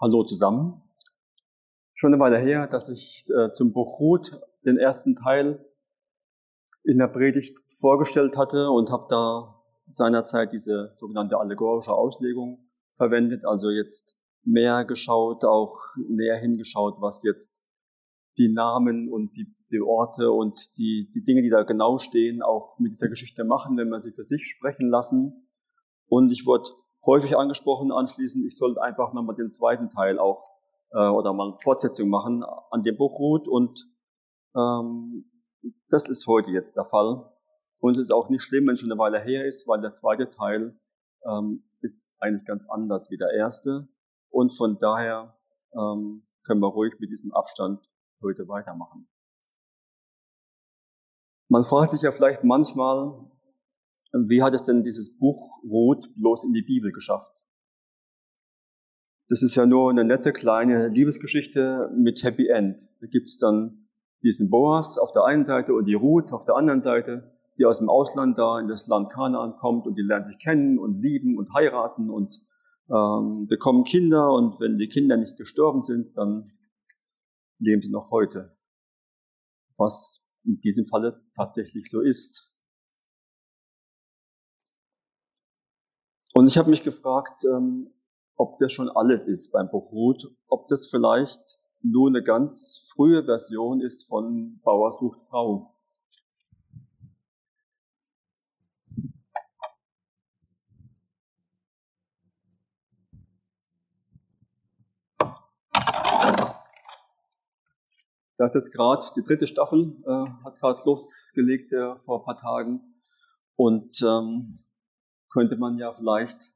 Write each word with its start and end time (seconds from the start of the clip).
Hallo 0.00 0.22
zusammen. 0.22 0.80
Schon 1.92 2.12
eine 2.12 2.22
Weile 2.22 2.38
her, 2.38 2.68
dass 2.68 2.88
ich 2.88 3.24
äh, 3.30 3.52
zum 3.52 3.72
Buch 3.72 3.98
Ruth 3.98 4.40
den 4.64 4.76
ersten 4.76 5.16
Teil 5.16 5.66
in 6.84 6.98
der 6.98 7.08
Predigt 7.08 7.58
vorgestellt 7.80 8.36
hatte 8.36 8.70
und 8.70 8.92
habe 8.92 9.06
da 9.10 9.60
seinerzeit 9.86 10.52
diese 10.52 10.94
sogenannte 11.00 11.36
allegorische 11.38 11.92
Auslegung 11.92 12.70
verwendet, 12.92 13.44
also 13.44 13.70
jetzt 13.70 14.16
mehr 14.44 14.84
geschaut, 14.84 15.44
auch 15.44 15.76
näher 16.08 16.36
hingeschaut, 16.36 16.98
was 17.00 17.24
jetzt 17.24 17.64
die 18.38 18.52
Namen 18.52 19.12
und 19.12 19.34
die, 19.36 19.52
die 19.72 19.80
Orte 19.80 20.30
und 20.30 20.78
die, 20.78 21.10
die 21.12 21.24
Dinge, 21.24 21.42
die 21.42 21.50
da 21.50 21.64
genau 21.64 21.98
stehen, 21.98 22.40
auch 22.40 22.78
mit 22.78 22.92
dieser 22.92 23.08
Geschichte 23.08 23.42
machen, 23.42 23.76
wenn 23.76 23.88
wir 23.88 23.98
sie 23.98 24.12
für 24.12 24.22
sich 24.22 24.46
sprechen 24.46 24.90
lassen. 24.90 25.48
Und 26.06 26.30
ich 26.30 26.46
wurde 26.46 26.70
häufig 27.04 27.36
angesprochen 27.36 27.92
anschließend, 27.92 28.46
ich 28.46 28.56
sollte 28.56 28.82
einfach 28.82 29.12
nochmal 29.12 29.36
den 29.36 29.50
zweiten 29.50 29.88
Teil 29.88 30.18
auch 30.18 30.50
äh, 30.92 31.08
oder 31.08 31.32
mal 31.32 31.56
Fortsetzung 31.62 32.08
machen 32.08 32.44
an 32.70 32.82
dem 32.82 32.96
Buch 32.96 33.18
Ruth 33.18 33.48
und 33.48 33.86
ähm, 34.56 35.30
das 35.90 36.08
ist 36.08 36.26
heute 36.26 36.50
jetzt 36.50 36.76
der 36.76 36.84
Fall. 36.84 37.30
Und 37.80 37.92
es 37.92 37.98
ist 37.98 38.12
auch 38.12 38.28
nicht 38.28 38.42
schlimm, 38.42 38.66
wenn 38.66 38.72
es 38.72 38.80
schon 38.80 38.90
eine 38.90 38.98
Weile 38.98 39.20
her 39.20 39.46
ist, 39.46 39.68
weil 39.68 39.80
der 39.80 39.92
zweite 39.92 40.28
Teil 40.28 40.78
ähm, 41.24 41.64
ist 41.80 42.12
eigentlich 42.18 42.46
ganz 42.46 42.68
anders 42.68 43.10
wie 43.10 43.16
der 43.16 43.30
erste. 43.32 43.88
Und 44.30 44.56
von 44.56 44.78
daher 44.78 45.36
ähm, 45.72 46.24
können 46.44 46.60
wir 46.60 46.68
ruhig 46.68 46.94
mit 46.98 47.10
diesem 47.10 47.32
Abstand 47.32 47.88
heute 48.22 48.48
weitermachen. 48.48 49.08
Man 51.48 51.64
fragt 51.64 51.92
sich 51.92 52.02
ja 52.02 52.10
vielleicht 52.10 52.44
manchmal, 52.44 53.30
wie 54.12 54.42
hat 54.42 54.54
es 54.54 54.62
denn 54.62 54.82
dieses 54.82 55.18
Buch 55.18 55.62
Ruth 55.64 56.14
bloß 56.16 56.44
in 56.44 56.52
die 56.52 56.62
Bibel 56.62 56.92
geschafft? 56.92 57.44
Das 59.28 59.42
ist 59.42 59.54
ja 59.54 59.66
nur 59.66 59.90
eine 59.90 60.04
nette 60.04 60.32
kleine 60.32 60.88
Liebesgeschichte 60.88 61.90
mit 61.94 62.22
Happy 62.22 62.48
End. 62.48 62.80
Da 63.00 63.06
gibt 63.06 63.28
es 63.28 63.36
dann 63.36 63.88
diesen 64.22 64.48
Boas 64.48 64.98
auf 64.98 65.12
der 65.12 65.24
einen 65.24 65.44
Seite 65.44 65.74
und 65.74 65.84
die 65.84 65.94
Ruth 65.94 66.32
auf 66.32 66.44
der 66.44 66.56
anderen 66.56 66.80
Seite, 66.80 67.36
die 67.58 67.66
aus 67.66 67.78
dem 67.78 67.90
Ausland 67.90 68.38
da 68.38 68.58
in 68.58 68.66
das 68.66 68.88
Land 68.88 69.10
Kanaan 69.10 69.56
kommt 69.56 69.86
und 69.86 69.96
die 69.96 70.02
lernen 70.02 70.24
sich 70.24 70.38
kennen 70.38 70.78
und 70.78 70.94
lieben 70.94 71.36
und 71.36 71.52
heiraten 71.52 72.08
und 72.08 72.40
ähm, 72.90 73.46
bekommen 73.48 73.84
Kinder 73.84 74.32
und 74.32 74.60
wenn 74.60 74.76
die 74.76 74.88
Kinder 74.88 75.16
nicht 75.16 75.36
gestorben 75.36 75.82
sind, 75.82 76.16
dann 76.16 76.50
leben 77.58 77.82
sie 77.82 77.90
noch 77.90 78.10
heute. 78.10 78.56
Was 79.76 80.26
in 80.44 80.60
diesem 80.60 80.86
Falle 80.86 81.20
tatsächlich 81.36 81.90
so 81.90 82.00
ist. 82.00 82.47
Und 86.48 86.52
ich 86.52 86.56
habe 86.56 86.70
mich 86.70 86.82
gefragt, 86.82 87.44
ähm, 87.44 87.92
ob 88.36 88.56
das 88.56 88.72
schon 88.72 88.88
alles 88.88 89.26
ist 89.26 89.52
beim 89.52 89.68
Buch 89.68 89.92
Ruth, 89.92 90.34
ob 90.46 90.66
das 90.68 90.86
vielleicht 90.86 91.60
nur 91.82 92.08
eine 92.08 92.22
ganz 92.22 92.90
frühe 92.90 93.22
Version 93.22 93.82
ist 93.82 94.08
von 94.08 94.58
Bauer 94.64 94.90
sucht 94.90 95.20
Frau. 95.20 95.74
Das 108.38 108.54
ist 108.54 108.72
gerade 108.72 109.04
die 109.14 109.22
dritte 109.22 109.46
Staffel, 109.46 110.02
äh, 110.06 110.24
hat 110.44 110.58
gerade 110.58 110.80
losgelegt 110.86 111.74
äh, 111.74 111.96
vor 111.96 112.20
ein 112.20 112.24
paar 112.24 112.38
Tagen. 112.38 112.80
Und 113.54 114.00
ähm, 114.00 114.54
könnte 115.30 115.56
man 115.56 115.78
ja 115.78 115.92
vielleicht 115.92 116.52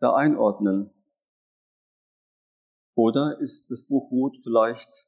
da 0.00 0.14
einordnen. 0.14 0.90
Oder 2.94 3.38
ist 3.40 3.70
das 3.70 3.84
Buch 3.84 4.10
Ruth 4.10 4.36
vielleicht 4.42 5.06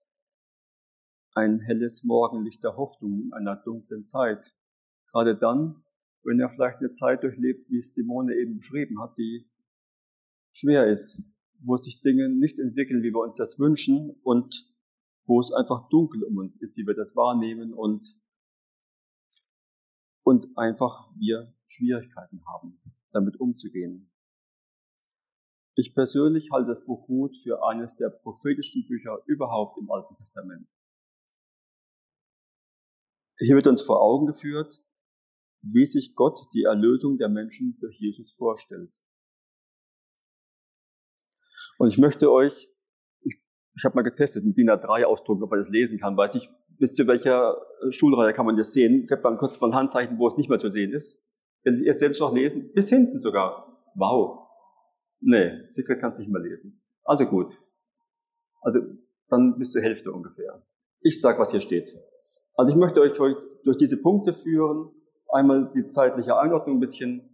ein 1.35 1.61
helles 1.61 2.05
Morgenlicht 2.05 2.63
der 2.63 2.77
Hoffnung 2.77 3.25
in 3.25 3.33
einer 3.33 3.57
dunklen 3.57 4.07
Zeit? 4.07 4.55
Gerade 5.11 5.37
dann, 5.37 5.85
wenn 6.23 6.39
er 6.39 6.49
vielleicht 6.49 6.79
eine 6.79 6.93
Zeit 6.93 7.23
durchlebt, 7.25 7.69
wie 7.69 7.79
es 7.79 7.95
Simone 7.95 8.35
eben 8.37 8.57
beschrieben 8.57 9.01
hat, 9.01 9.19
die 9.19 9.51
schwer 10.53 10.87
ist, 10.87 11.25
wo 11.61 11.77
sich 11.77 12.01
Dinge 12.01 12.29
nicht 12.29 12.59
entwickeln, 12.59 13.03
wie 13.03 13.13
wir 13.13 13.23
uns 13.23 13.37
das 13.37 13.59
wünschen 13.59 14.11
und 14.23 14.67
wo 15.27 15.41
es 15.41 15.53
einfach 15.53 15.89
dunkel 15.89 16.23
um 16.25 16.39
uns 16.39 16.61
ist, 16.61 16.77
wie 16.77 16.87
wir 16.87 16.95
das 16.95 17.17
wahrnehmen 17.17 17.75
und, 17.75 18.21
und 20.23 20.47
einfach 20.57 21.11
wir 21.17 21.53
Schwierigkeiten 21.67 22.45
haben 22.47 22.81
damit 23.11 23.39
umzugehen. 23.41 24.11
Ich 25.77 25.95
persönlich 25.95 26.51
halte 26.53 26.69
das 26.69 26.85
Buch 26.85 27.09
Ruth 27.09 27.37
für 27.37 27.65
eines 27.65 27.97
der 27.97 28.11
prophetischen 28.11 28.87
Bücher 28.87 29.23
überhaupt 29.27 29.79
im 29.79 29.91
Alten 29.91 30.15
Testament. 30.17 30.69
Hier 33.39 33.55
wird 33.55 33.67
uns 33.67 33.81
vor 33.81 34.03
Augen 34.03 34.27
geführt, 34.27 34.83
wie 35.63 35.87
sich 35.87 36.15
Gott 36.15 36.39
die 36.53 36.65
Erlösung 36.65 37.17
der 37.19 37.29
Menschen 37.29 37.79
durch 37.81 37.99
Jesus 37.99 38.33
vorstellt. 38.33 38.95
Und 41.79 41.89
ich 41.89 41.97
möchte 41.97 42.31
euch, 42.31 42.69
ich, 43.23 43.41
ich 43.75 43.85
habe 43.85 43.95
mal 43.95 44.03
getestet 44.03 44.45
mit 44.45 44.59
DIN 44.59 44.69
A3 44.69 45.05
ausdrucken, 45.05 45.43
ob 45.43 45.51
man 45.51 45.59
das 45.59 45.71
lesen 45.71 45.99
kann, 45.99 46.17
weiß 46.17 46.35
ich, 46.35 46.51
bis 46.79 46.95
zu 46.95 47.07
welcher 47.07 47.59
Schulreihe 47.91 48.35
kann 48.35 48.47
man 48.47 48.57
das 48.57 48.73
sehen. 48.73 49.05
Ich 49.05 49.11
habe 49.13 49.23
dann 49.23 49.39
kurz 49.39 49.61
mal 49.61 49.69
ein 49.69 49.75
Handzeichen, 49.75 50.19
wo 50.19 50.29
es 50.29 50.37
nicht 50.37 50.51
mehr 50.51 50.59
zu 50.59 50.71
sehen 50.71 50.93
ist. 50.93 51.30
Wenn 51.63 51.79
Sie 51.79 51.87
es 51.87 51.99
selbst 51.99 52.21
noch 52.21 52.33
lesen, 52.33 52.73
bis 52.73 52.89
hinten 52.89 53.21
sogar. 53.21 53.79
Wow. 53.95 54.49
Nee, 55.21 55.67
Secret 55.67 56.01
kannst 56.01 56.19
nicht 56.19 56.31
mehr 56.31 56.41
lesen. 56.41 56.81
Also 57.05 57.27
gut. 57.27 57.61
Also 58.63 58.81
dann 59.29 59.59
bis 59.59 59.71
zur 59.71 59.83
Hälfte 59.83 60.13
ungefähr. 60.13 60.63
Ich 61.01 61.21
sag, 61.21 61.39
was 61.39 61.51
hier 61.51 61.61
steht. 61.61 61.95
Also 62.55 62.73
ich 62.73 62.79
möchte 62.79 63.01
euch 63.01 63.19
heute 63.19 63.41
durch 63.65 63.77
diese 63.77 64.01
Punkte 64.01 64.33
führen. 64.33 64.91
Einmal 65.29 65.71
die 65.75 65.89
zeitliche 65.89 66.39
Einordnung 66.39 66.77
ein 66.77 66.81
bisschen. 66.81 67.27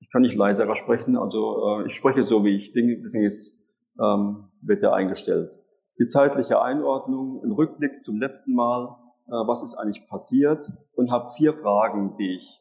Ich 0.00 0.10
kann 0.10 0.22
nicht 0.22 0.36
leiserer 0.36 0.74
sprechen, 0.74 1.16
also 1.16 1.80
äh, 1.80 1.86
ich 1.86 1.94
spreche 1.94 2.22
so, 2.22 2.44
wie 2.44 2.56
ich 2.56 2.72
denke, 2.72 3.00
deswegen 3.02 3.24
ist, 3.24 3.66
ähm, 3.98 4.50
wird 4.60 4.82
er 4.82 4.92
eingestellt. 4.92 5.58
Die 5.98 6.06
zeitliche 6.06 6.60
Einordnung, 6.60 7.42
ein 7.42 7.52
Rückblick 7.52 8.04
zum 8.04 8.20
letzten 8.20 8.54
Mal, 8.54 8.96
was 9.26 9.62
ist 9.62 9.74
eigentlich 9.74 10.06
passiert 10.08 10.70
und 10.94 11.10
habe 11.10 11.30
vier 11.30 11.52
Fragen, 11.52 12.16
die 12.16 12.36
ich 12.36 12.60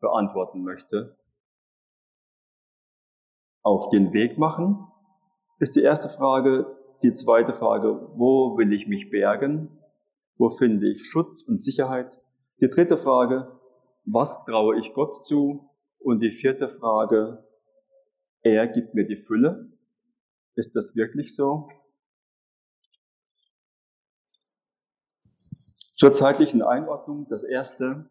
beantworten 0.00 0.62
möchte. 0.62 1.16
Auf 3.62 3.88
den 3.90 4.12
Weg 4.12 4.38
machen 4.38 4.86
ist 5.58 5.76
die 5.76 5.82
erste 5.82 6.08
Frage. 6.08 6.76
Die 7.02 7.12
zweite 7.12 7.52
Frage, 7.52 8.10
wo 8.16 8.56
will 8.58 8.72
ich 8.72 8.86
mich 8.86 9.10
bergen? 9.10 9.78
Wo 10.36 10.48
finde 10.48 10.90
ich 10.90 11.04
Schutz 11.04 11.42
und 11.42 11.62
Sicherheit? 11.62 12.20
Die 12.60 12.68
dritte 12.68 12.96
Frage, 12.96 13.58
was 14.04 14.44
traue 14.44 14.78
ich 14.78 14.92
Gott 14.94 15.26
zu? 15.26 15.70
Und 15.98 16.20
die 16.20 16.30
vierte 16.30 16.68
Frage, 16.68 17.44
er 18.42 18.66
gibt 18.68 18.94
mir 18.94 19.06
die 19.06 19.18
Fülle. 19.18 19.70
Ist 20.54 20.74
das 20.74 20.96
wirklich 20.96 21.34
so? 21.34 21.68
Zur 26.00 26.14
zeitlichen 26.14 26.62
Einordnung, 26.62 27.26
das 27.28 27.42
erste. 27.42 28.08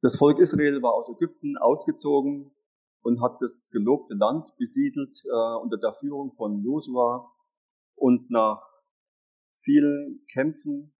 Das 0.00 0.16
Volk 0.16 0.38
Israel 0.38 0.80
war 0.80 0.94
aus 0.94 1.10
Ägypten 1.10 1.58
ausgezogen 1.58 2.56
und 3.02 3.20
hat 3.22 3.42
das 3.42 3.68
gelobte 3.70 4.14
Land 4.14 4.56
besiedelt 4.56 5.22
äh, 5.26 5.56
unter 5.60 5.76
der 5.76 5.92
Führung 5.92 6.30
von 6.30 6.62
Josua. 6.62 7.30
Und 7.94 8.30
nach 8.30 8.58
vielen 9.52 10.24
Kämpfen 10.32 10.94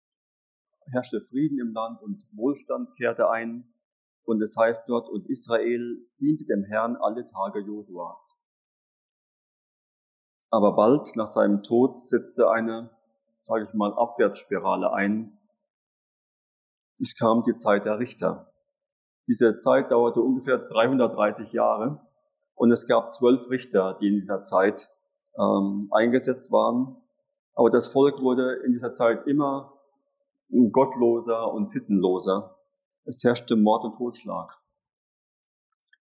herrschte 0.92 1.22
Frieden 1.22 1.58
im 1.58 1.72
Land 1.72 2.02
und 2.02 2.28
Wohlstand 2.32 2.94
kehrte 2.98 3.30
ein. 3.30 3.66
Und 4.24 4.42
es 4.42 4.58
heißt 4.58 4.82
dort, 4.88 5.08
und 5.08 5.26
Israel 5.30 6.06
diente 6.20 6.44
dem 6.44 6.64
Herrn 6.64 6.96
alle 6.96 7.24
Tage 7.24 7.60
Josuas. 7.60 8.38
Aber 10.50 10.76
bald 10.76 11.16
nach 11.16 11.28
seinem 11.28 11.62
Tod 11.62 11.98
setzte 11.98 12.50
eine 12.50 12.93
sage 13.44 13.66
ich 13.68 13.74
mal, 13.74 13.92
Abwärtsspirale 13.92 14.92
ein. 14.92 15.30
Es 16.98 17.14
kam 17.16 17.44
die 17.44 17.56
Zeit 17.56 17.84
der 17.84 17.98
Richter. 17.98 18.50
Diese 19.28 19.58
Zeit 19.58 19.90
dauerte 19.90 20.20
ungefähr 20.20 20.58
330 20.58 21.52
Jahre 21.52 22.00
und 22.54 22.70
es 22.70 22.86
gab 22.86 23.12
zwölf 23.12 23.50
Richter, 23.50 23.98
die 24.00 24.08
in 24.08 24.14
dieser 24.14 24.42
Zeit 24.42 24.90
ähm, 25.38 25.88
eingesetzt 25.92 26.52
waren. 26.52 26.96
Aber 27.54 27.70
das 27.70 27.86
Volk 27.86 28.20
wurde 28.20 28.62
in 28.64 28.72
dieser 28.72 28.94
Zeit 28.94 29.26
immer 29.26 29.72
gottloser 30.72 31.52
und 31.52 31.68
sittenloser. 31.68 32.56
Es 33.04 33.22
herrschte 33.24 33.56
Mord 33.56 33.84
und 33.84 33.96
Totschlag. 33.96 34.58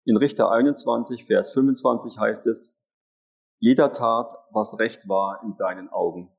In 0.06 0.16
Richter 0.18 0.52
21, 0.52 1.26
Vers 1.26 1.52
25 1.52 2.20
heißt 2.20 2.48
es, 2.48 2.80
jeder 3.60 3.92
tat, 3.92 4.34
was 4.52 4.80
recht 4.80 5.08
war 5.08 5.42
in 5.44 5.54
seinen 5.54 5.90
Augen. 5.90 6.30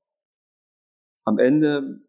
Am 1.25 1.39
Ende 1.39 2.03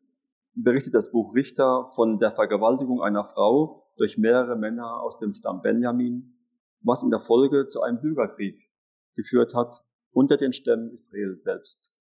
berichtet 0.55 0.93
das 0.93 1.11
Buch 1.11 1.33
Richter 1.35 1.87
von 1.95 2.19
der 2.19 2.31
Vergewaltigung 2.31 3.01
einer 3.01 3.23
Frau 3.23 3.89
durch 3.95 4.17
mehrere 4.17 4.57
Männer 4.57 5.01
aus 5.01 5.17
dem 5.17 5.33
Stamm 5.33 5.61
Benjamin, 5.61 6.37
was 6.81 7.01
in 7.01 7.11
der 7.11 7.19
Folge 7.19 7.67
zu 7.67 7.81
einem 7.81 8.01
Bürgerkrieg 8.01 8.69
geführt 9.15 9.55
hat 9.55 9.85
unter 10.11 10.37
den 10.37 10.53
Stämmen 10.53 10.91
Israel 10.91 11.37
selbst. 11.37 11.93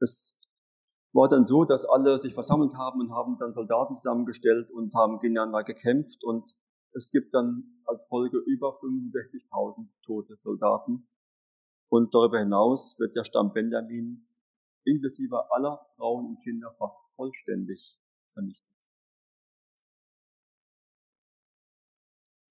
Es 0.00 0.38
war 1.12 1.28
dann 1.28 1.44
so, 1.44 1.64
dass 1.64 1.84
alle 1.84 2.18
sich 2.18 2.34
versammelt 2.34 2.74
haben 2.74 3.00
und 3.00 3.12
haben 3.12 3.36
dann 3.38 3.52
Soldaten 3.52 3.94
zusammengestellt 3.94 4.70
und 4.70 4.94
haben 4.94 5.18
gegeneinander 5.18 5.62
gekämpft 5.62 6.24
und 6.24 6.54
es 6.92 7.10
gibt 7.10 7.34
dann 7.34 7.80
als 7.84 8.06
Folge 8.08 8.38
über 8.38 8.70
65.000 8.70 9.88
tote 10.04 10.36
Soldaten. 10.36 11.06
Und 11.88 12.14
darüber 12.14 12.38
hinaus 12.38 12.98
wird 12.98 13.14
der 13.14 13.24
Stamm 13.24 13.52
Benjamin 13.52 14.26
inklusive 14.84 15.50
aller 15.52 15.80
Frauen 15.96 16.26
und 16.26 16.42
Kinder 16.42 16.72
fast 16.78 17.14
vollständig 17.14 17.98
vernichtet. 18.32 18.74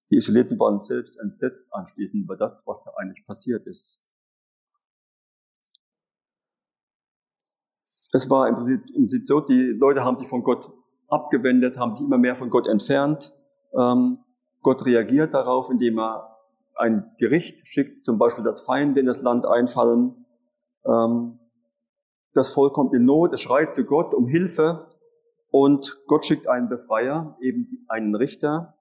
Die 0.09 0.17
Israeliten 0.17 0.59
waren 0.59 0.77
selbst 0.77 1.17
entsetzt 1.19 1.73
anschließend 1.73 2.23
über 2.23 2.35
das, 2.35 2.67
was 2.67 2.81
da 2.83 2.91
eigentlich 2.97 3.25
passiert 3.25 3.65
ist. 3.65 4.05
Es 8.11 8.29
war 8.29 8.47
im 8.47 8.83
Prinzip 8.93 9.25
so, 9.25 9.39
die 9.39 9.69
Leute 9.71 10.03
haben 10.03 10.17
sich 10.17 10.27
von 10.27 10.43
Gott 10.43 10.71
abgewendet, 11.07 11.77
haben 11.77 11.95
sich 11.95 12.03
immer 12.03 12.19
mehr 12.19 12.35
von 12.35 12.51
Gott 12.51 12.67
entfernt. 12.67 13.33
Ähm, 13.75 14.19
Gott 14.61 14.85
reagiert 14.85 15.33
darauf, 15.33 15.71
indem 15.71 15.97
er 15.99 16.37
ein 16.75 17.11
Gericht 17.17 17.67
schickt, 17.67 18.05
zum 18.05 18.19
Beispiel, 18.19 18.43
dass 18.43 18.65
Feinde 18.65 18.99
in 18.99 19.07
das 19.07 19.23
Land 19.23 19.47
einfallen. 19.47 20.15
Ähm, 20.85 21.39
das 22.33 22.53
Volk 22.53 22.73
kommt 22.73 22.93
in 22.93 23.05
Not, 23.05 23.33
es 23.33 23.41
schreit 23.41 23.73
zu 23.73 23.85
Gott 23.85 24.13
um 24.13 24.27
Hilfe 24.27 24.89
und 25.49 26.01
Gott 26.07 26.25
schickt 26.25 26.47
einen 26.47 26.67
Befreier, 26.67 27.31
eben 27.39 27.85
einen 27.87 28.15
Richter. 28.15 28.75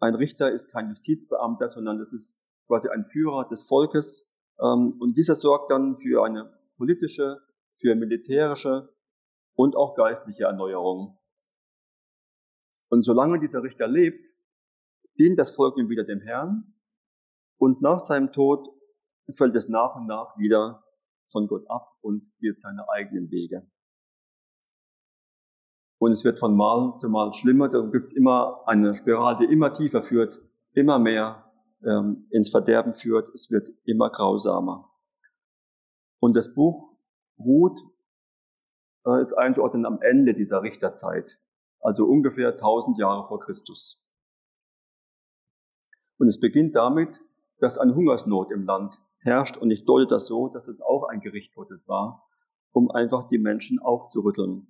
Ein 0.00 0.14
Richter 0.14 0.50
ist 0.50 0.72
kein 0.72 0.88
Justizbeamter, 0.88 1.68
sondern 1.68 1.98
das 1.98 2.12
ist 2.12 2.40
quasi 2.66 2.88
ein 2.88 3.04
Führer 3.04 3.46
des 3.48 3.68
Volkes. 3.68 4.32
Ähm, 4.58 4.96
und 4.98 5.16
dieser 5.16 5.34
sorgt 5.34 5.70
dann 5.70 5.96
für 5.98 6.24
eine 6.24 6.58
politische, 6.78 7.42
für 7.72 7.94
militärische 7.94 8.94
und 9.54 9.76
auch 9.76 9.94
geistliche 9.94 10.44
Erneuerung. 10.44 11.18
Und 12.88 13.02
solange 13.02 13.38
dieser 13.38 13.62
Richter 13.62 13.88
lebt, 13.88 14.28
dient 15.18 15.38
das 15.38 15.50
Volk 15.50 15.76
nun 15.76 15.88
wieder 15.88 16.04
dem 16.04 16.20
Herrn 16.20 16.74
und 17.58 17.82
nach 17.82 17.98
seinem 17.98 18.32
Tod 18.32 18.68
fällt 19.32 19.54
es 19.54 19.68
nach 19.68 19.96
und 19.96 20.06
nach 20.06 20.38
wieder 20.38 20.85
von 21.26 21.48
Gott 21.48 21.68
ab 21.68 21.96
und 22.00 22.30
geht 22.38 22.60
seine 22.60 22.88
eigenen 22.88 23.30
Wege. 23.30 23.68
Und 25.98 26.12
es 26.12 26.24
wird 26.24 26.38
von 26.38 26.56
Mal 26.56 26.96
zu 26.98 27.08
Mal 27.08 27.32
schlimmer. 27.32 27.68
Da 27.68 27.80
gibt 27.80 28.04
es 28.04 28.12
immer 28.12 28.62
eine 28.66 28.94
Spirale, 28.94 29.38
die 29.38 29.52
immer 29.52 29.72
tiefer 29.72 30.02
führt, 30.02 30.40
immer 30.72 30.98
mehr 30.98 31.50
ähm, 31.84 32.14
ins 32.30 32.50
Verderben 32.50 32.94
führt. 32.94 33.28
Es 33.34 33.50
wird 33.50 33.70
immer 33.84 34.10
grausamer. 34.10 34.90
Und 36.20 36.36
das 36.36 36.52
Buch 36.54 36.96
Ruth 37.38 37.80
äh, 39.06 39.20
ist 39.20 39.32
einzuordnen 39.34 39.86
am 39.86 40.00
Ende 40.00 40.34
dieser 40.34 40.62
Richterzeit, 40.62 41.40
also 41.80 42.06
ungefähr 42.06 42.50
1000 42.50 42.98
Jahre 42.98 43.24
vor 43.24 43.40
Christus. 43.40 44.06
Und 46.18 46.28
es 46.28 46.40
beginnt 46.40 46.74
damit, 46.76 47.20
dass 47.58 47.78
eine 47.78 47.94
Hungersnot 47.94 48.50
im 48.50 48.64
Land 48.64 49.00
herrscht. 49.26 49.56
Und 49.56 49.70
ich 49.70 49.84
deute 49.84 50.06
das 50.06 50.26
so, 50.26 50.48
dass 50.48 50.68
es 50.68 50.80
auch 50.80 51.08
ein 51.08 51.20
Gericht 51.20 51.54
Gottes 51.54 51.88
war, 51.88 52.26
um 52.72 52.90
einfach 52.90 53.24
die 53.24 53.38
Menschen 53.38 53.78
aufzurütteln. 53.78 54.68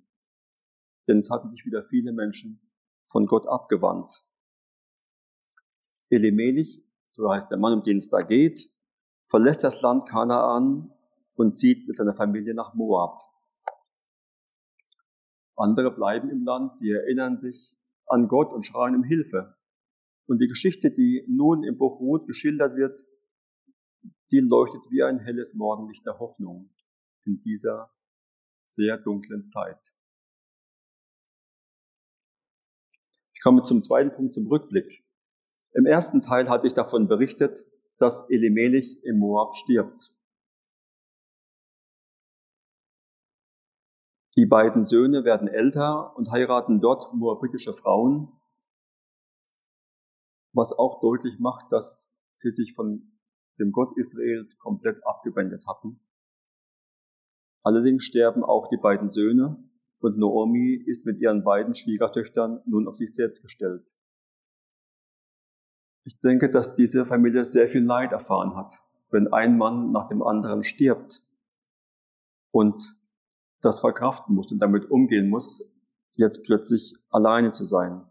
Denn 1.07 1.19
es 1.19 1.29
hatten 1.29 1.49
sich 1.49 1.65
wieder 1.65 1.83
viele 1.83 2.11
Menschen 2.11 2.59
von 3.05 3.25
Gott 3.27 3.47
abgewandt. 3.47 4.25
Elimelech, 6.09 6.83
so 7.07 7.31
heißt 7.31 7.51
der 7.51 7.57
Mann, 7.57 7.73
um 7.73 7.81
den 7.81 7.97
es 7.97 8.09
da 8.09 8.21
geht, 8.21 8.69
verlässt 9.25 9.63
das 9.63 9.81
Land 9.81 10.07
Kanaan 10.07 10.91
und 11.35 11.55
zieht 11.55 11.87
mit 11.87 11.95
seiner 11.95 12.13
Familie 12.13 12.53
nach 12.53 12.73
Moab. 12.73 13.21
Andere 15.55 15.91
bleiben 15.91 16.29
im 16.29 16.43
Land, 16.43 16.75
sie 16.75 16.91
erinnern 16.91 17.37
sich 17.37 17.75
an 18.05 18.27
Gott 18.27 18.53
und 18.53 18.63
schreien 18.63 18.95
um 18.95 19.03
Hilfe. 19.03 19.55
Und 20.27 20.39
die 20.41 20.47
Geschichte, 20.47 20.91
die 20.91 21.25
nun 21.27 21.63
im 21.63 21.77
Buch 21.77 21.99
Ruth 21.99 22.27
geschildert 22.27 22.75
wird, 22.75 22.99
die 24.31 24.39
leuchtet 24.39 24.91
wie 24.91 25.03
ein 25.03 25.19
helles 25.19 25.53
Morgenlicht 25.53 26.05
der 26.05 26.19
Hoffnung 26.19 26.69
in 27.25 27.39
dieser 27.39 27.91
sehr 28.65 28.97
dunklen 28.97 29.47
Zeit. 29.47 29.95
Ich 33.33 33.41
komme 33.41 33.63
zum 33.63 33.81
zweiten 33.83 34.11
Punkt, 34.11 34.33
zum 34.33 34.47
Rückblick. 34.47 35.05
Im 35.73 35.85
ersten 35.85 36.21
Teil 36.21 36.49
hatte 36.49 36.67
ich 36.67 36.73
davon 36.73 37.07
berichtet, 37.07 37.65
dass 37.97 38.29
Elimelech 38.29 39.03
im 39.03 39.19
Moab 39.19 39.53
stirbt. 39.53 40.13
Die 44.35 44.45
beiden 44.45 44.85
Söhne 44.85 45.23
werden 45.23 45.47
älter 45.47 46.15
und 46.15 46.31
heiraten 46.31 46.79
dort 46.79 47.13
moabitische 47.13 47.73
Frauen, 47.73 48.29
was 50.53 50.73
auch 50.73 50.99
deutlich 51.01 51.39
macht, 51.39 51.71
dass 51.71 52.15
sie 52.33 52.51
sich 52.51 52.73
von 52.73 53.16
dem 53.59 53.71
Gott 53.71 53.97
Israels 53.97 54.57
komplett 54.57 55.05
abgewendet 55.05 55.65
hatten. 55.67 55.99
Allerdings 57.63 58.03
sterben 58.03 58.43
auch 58.43 58.69
die 58.69 58.77
beiden 58.77 59.09
Söhne 59.09 59.57
und 59.99 60.17
Naomi 60.17 60.73
ist 60.85 61.05
mit 61.05 61.19
ihren 61.19 61.43
beiden 61.43 61.73
Schwiegertöchtern 61.73 62.61
nun 62.65 62.87
auf 62.87 62.95
sich 62.95 63.13
selbst 63.13 63.41
gestellt. 63.41 63.95
Ich 66.05 66.19
denke, 66.19 66.49
dass 66.49 66.75
diese 66.75 67.05
Familie 67.05 67.43
sehr 67.43 67.67
viel 67.67 67.83
Leid 67.83 68.13
erfahren 68.13 68.55
hat, 68.55 68.81
wenn 69.09 69.33
ein 69.33 69.57
Mann 69.57 69.91
nach 69.91 70.07
dem 70.07 70.23
anderen 70.23 70.63
stirbt 70.63 71.21
und 72.51 72.95
das 73.61 73.79
verkraften 73.79 74.35
muss 74.35 74.51
und 74.51 74.59
damit 74.59 74.89
umgehen 74.89 75.29
muss, 75.29 75.73
jetzt 76.15 76.45
plötzlich 76.45 76.95
alleine 77.09 77.51
zu 77.51 77.65
sein. 77.65 78.06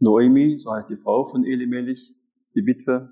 Noemi, 0.00 0.58
so 0.58 0.72
heißt 0.72 0.88
die 0.88 0.96
Frau 0.96 1.24
von 1.24 1.44
Elimelech, 1.44 2.14
die 2.54 2.66
Witwe, 2.66 3.10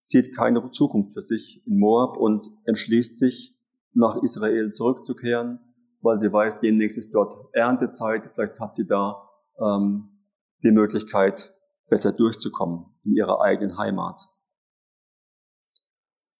sieht 0.00 0.36
keine 0.36 0.70
Zukunft 0.72 1.12
für 1.12 1.22
sich 1.22 1.66
in 1.66 1.78
Moab 1.78 2.16
und 2.16 2.50
entschließt 2.64 3.18
sich, 3.18 3.54
nach 3.94 4.20
Israel 4.22 4.72
zurückzukehren, 4.72 5.60
weil 6.00 6.18
sie 6.18 6.32
weiß, 6.32 6.58
demnächst 6.60 6.98
ist 6.98 7.14
dort 7.14 7.54
Erntezeit, 7.54 8.30
vielleicht 8.32 8.58
hat 8.60 8.74
sie 8.74 8.86
da 8.86 9.30
ähm, 9.58 10.08
die 10.62 10.72
Möglichkeit, 10.72 11.54
besser 11.88 12.12
durchzukommen 12.12 12.86
in 13.04 13.14
ihrer 13.14 13.40
eigenen 13.40 13.78
Heimat. 13.78 14.28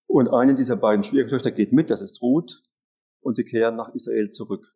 Und 0.06 0.34
eine 0.34 0.54
dieser 0.54 0.76
beiden 0.76 1.04
Schwiegertöchter 1.04 1.50
geht 1.50 1.72
mit, 1.72 1.90
das 1.90 2.02
ist 2.02 2.20
Ruth, 2.22 2.60
und 3.20 3.36
sie 3.36 3.44
kehren 3.44 3.76
nach 3.76 3.94
Israel 3.94 4.30
zurück. 4.30 4.74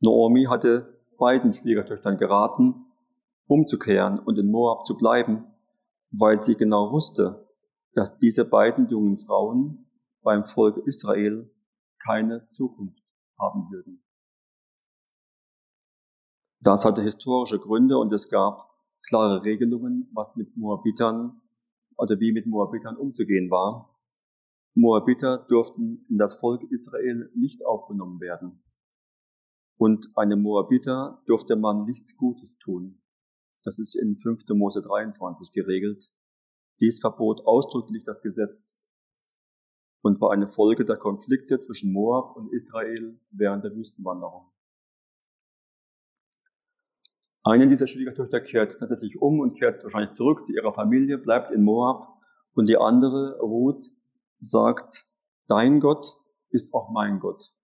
Naomi 0.00 0.44
hatte 0.44 0.95
beiden 1.16 1.52
Schwiegertöchtern 1.52 2.16
geraten, 2.16 2.84
umzukehren 3.46 4.18
und 4.18 4.38
in 4.38 4.50
Moab 4.50 4.86
zu 4.86 4.96
bleiben, 4.96 5.44
weil 6.10 6.42
sie 6.42 6.56
genau 6.56 6.92
wusste, 6.92 7.48
dass 7.94 8.16
diese 8.16 8.44
beiden 8.44 8.88
jungen 8.88 9.16
Frauen 9.16 9.86
beim 10.22 10.44
Volk 10.44 10.78
Israel 10.86 11.50
keine 12.04 12.48
Zukunft 12.50 13.02
haben 13.38 13.70
würden. 13.70 14.02
Das 16.60 16.84
hatte 16.84 17.02
historische 17.02 17.58
Gründe 17.58 17.98
und 17.98 18.12
es 18.12 18.28
gab 18.28 18.70
klare 19.08 19.44
Regelungen, 19.44 20.10
was 20.12 20.36
mit 20.36 20.56
Moabitern 20.56 21.40
oder 21.96 22.18
wie 22.18 22.32
mit 22.32 22.46
Moabitern 22.46 22.96
umzugehen 22.96 23.50
war. 23.50 23.96
Moabiter 24.74 25.38
durften 25.48 26.04
in 26.10 26.16
das 26.16 26.40
Volk 26.40 26.62
Israel 26.70 27.30
nicht 27.34 27.64
aufgenommen 27.64 28.20
werden 28.20 28.62
und 29.78 30.10
einem 30.16 30.42
Moabiter 30.42 31.22
durfte 31.26 31.56
man 31.56 31.84
nichts 31.84 32.16
Gutes 32.16 32.58
tun. 32.58 33.02
Das 33.62 33.78
ist 33.78 33.94
in 33.94 34.16
5. 34.16 34.44
Mose 34.50 34.80
23 34.80 35.52
geregelt. 35.52 36.12
Dies 36.80 37.00
verbot 37.00 37.42
ausdrücklich 37.46 38.04
das 38.04 38.22
Gesetz 38.22 38.82
und 40.02 40.20
war 40.20 40.30
eine 40.30 40.48
Folge 40.48 40.84
der 40.84 40.96
Konflikte 40.96 41.58
zwischen 41.58 41.92
Moab 41.92 42.36
und 42.36 42.52
Israel 42.52 43.18
während 43.30 43.64
der 43.64 43.74
Wüstenwanderung. 43.74 44.50
Eine 47.42 47.66
dieser 47.66 47.86
Schwiegertöchter 47.86 48.40
kehrt 48.40 48.78
tatsächlich 48.78 49.20
um 49.20 49.40
und 49.40 49.54
kehrt 49.54 49.82
wahrscheinlich 49.82 50.12
zurück 50.12 50.44
zu 50.44 50.52
ihrer 50.52 50.72
Familie, 50.72 51.18
bleibt 51.18 51.50
in 51.50 51.62
Moab 51.62 52.06
und 52.54 52.68
die 52.68 52.76
andere, 52.76 53.38
Ruth, 53.40 53.84
sagt, 54.40 55.06
dein 55.46 55.80
Gott 55.80 56.20
ist 56.50 56.74
auch 56.74 56.90
mein 56.90 57.20
Gott 57.20 57.55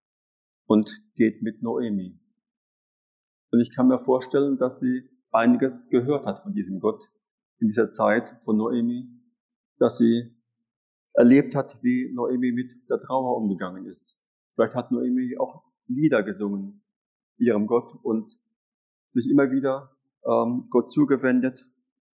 und 0.66 0.90
geht 1.14 1.42
mit 1.42 1.62
Noemi. 1.62 2.18
Und 3.50 3.60
ich 3.60 3.74
kann 3.74 3.88
mir 3.88 3.98
vorstellen, 3.98 4.56
dass 4.56 4.80
sie 4.80 5.08
einiges 5.30 5.88
gehört 5.90 6.26
hat 6.26 6.42
von 6.42 6.52
diesem 6.52 6.80
Gott 6.80 7.02
in 7.58 7.68
dieser 7.68 7.90
Zeit 7.90 8.36
von 8.44 8.56
Noemi, 8.56 9.08
dass 9.78 9.98
sie 9.98 10.34
erlebt 11.14 11.54
hat, 11.54 11.82
wie 11.82 12.10
Noemi 12.14 12.52
mit 12.52 12.72
der 12.88 12.98
Trauer 12.98 13.36
umgegangen 13.36 13.84
ist. 13.84 14.22
Vielleicht 14.50 14.74
hat 14.74 14.90
Noemi 14.90 15.36
auch 15.38 15.62
Lieder 15.86 16.22
gesungen 16.22 16.82
ihrem 17.38 17.66
Gott 17.66 17.92
und 18.02 18.38
sich 19.08 19.30
immer 19.30 19.50
wieder 19.50 19.96
ähm, 20.24 20.68
Gott 20.70 20.90
zugewendet. 20.90 21.68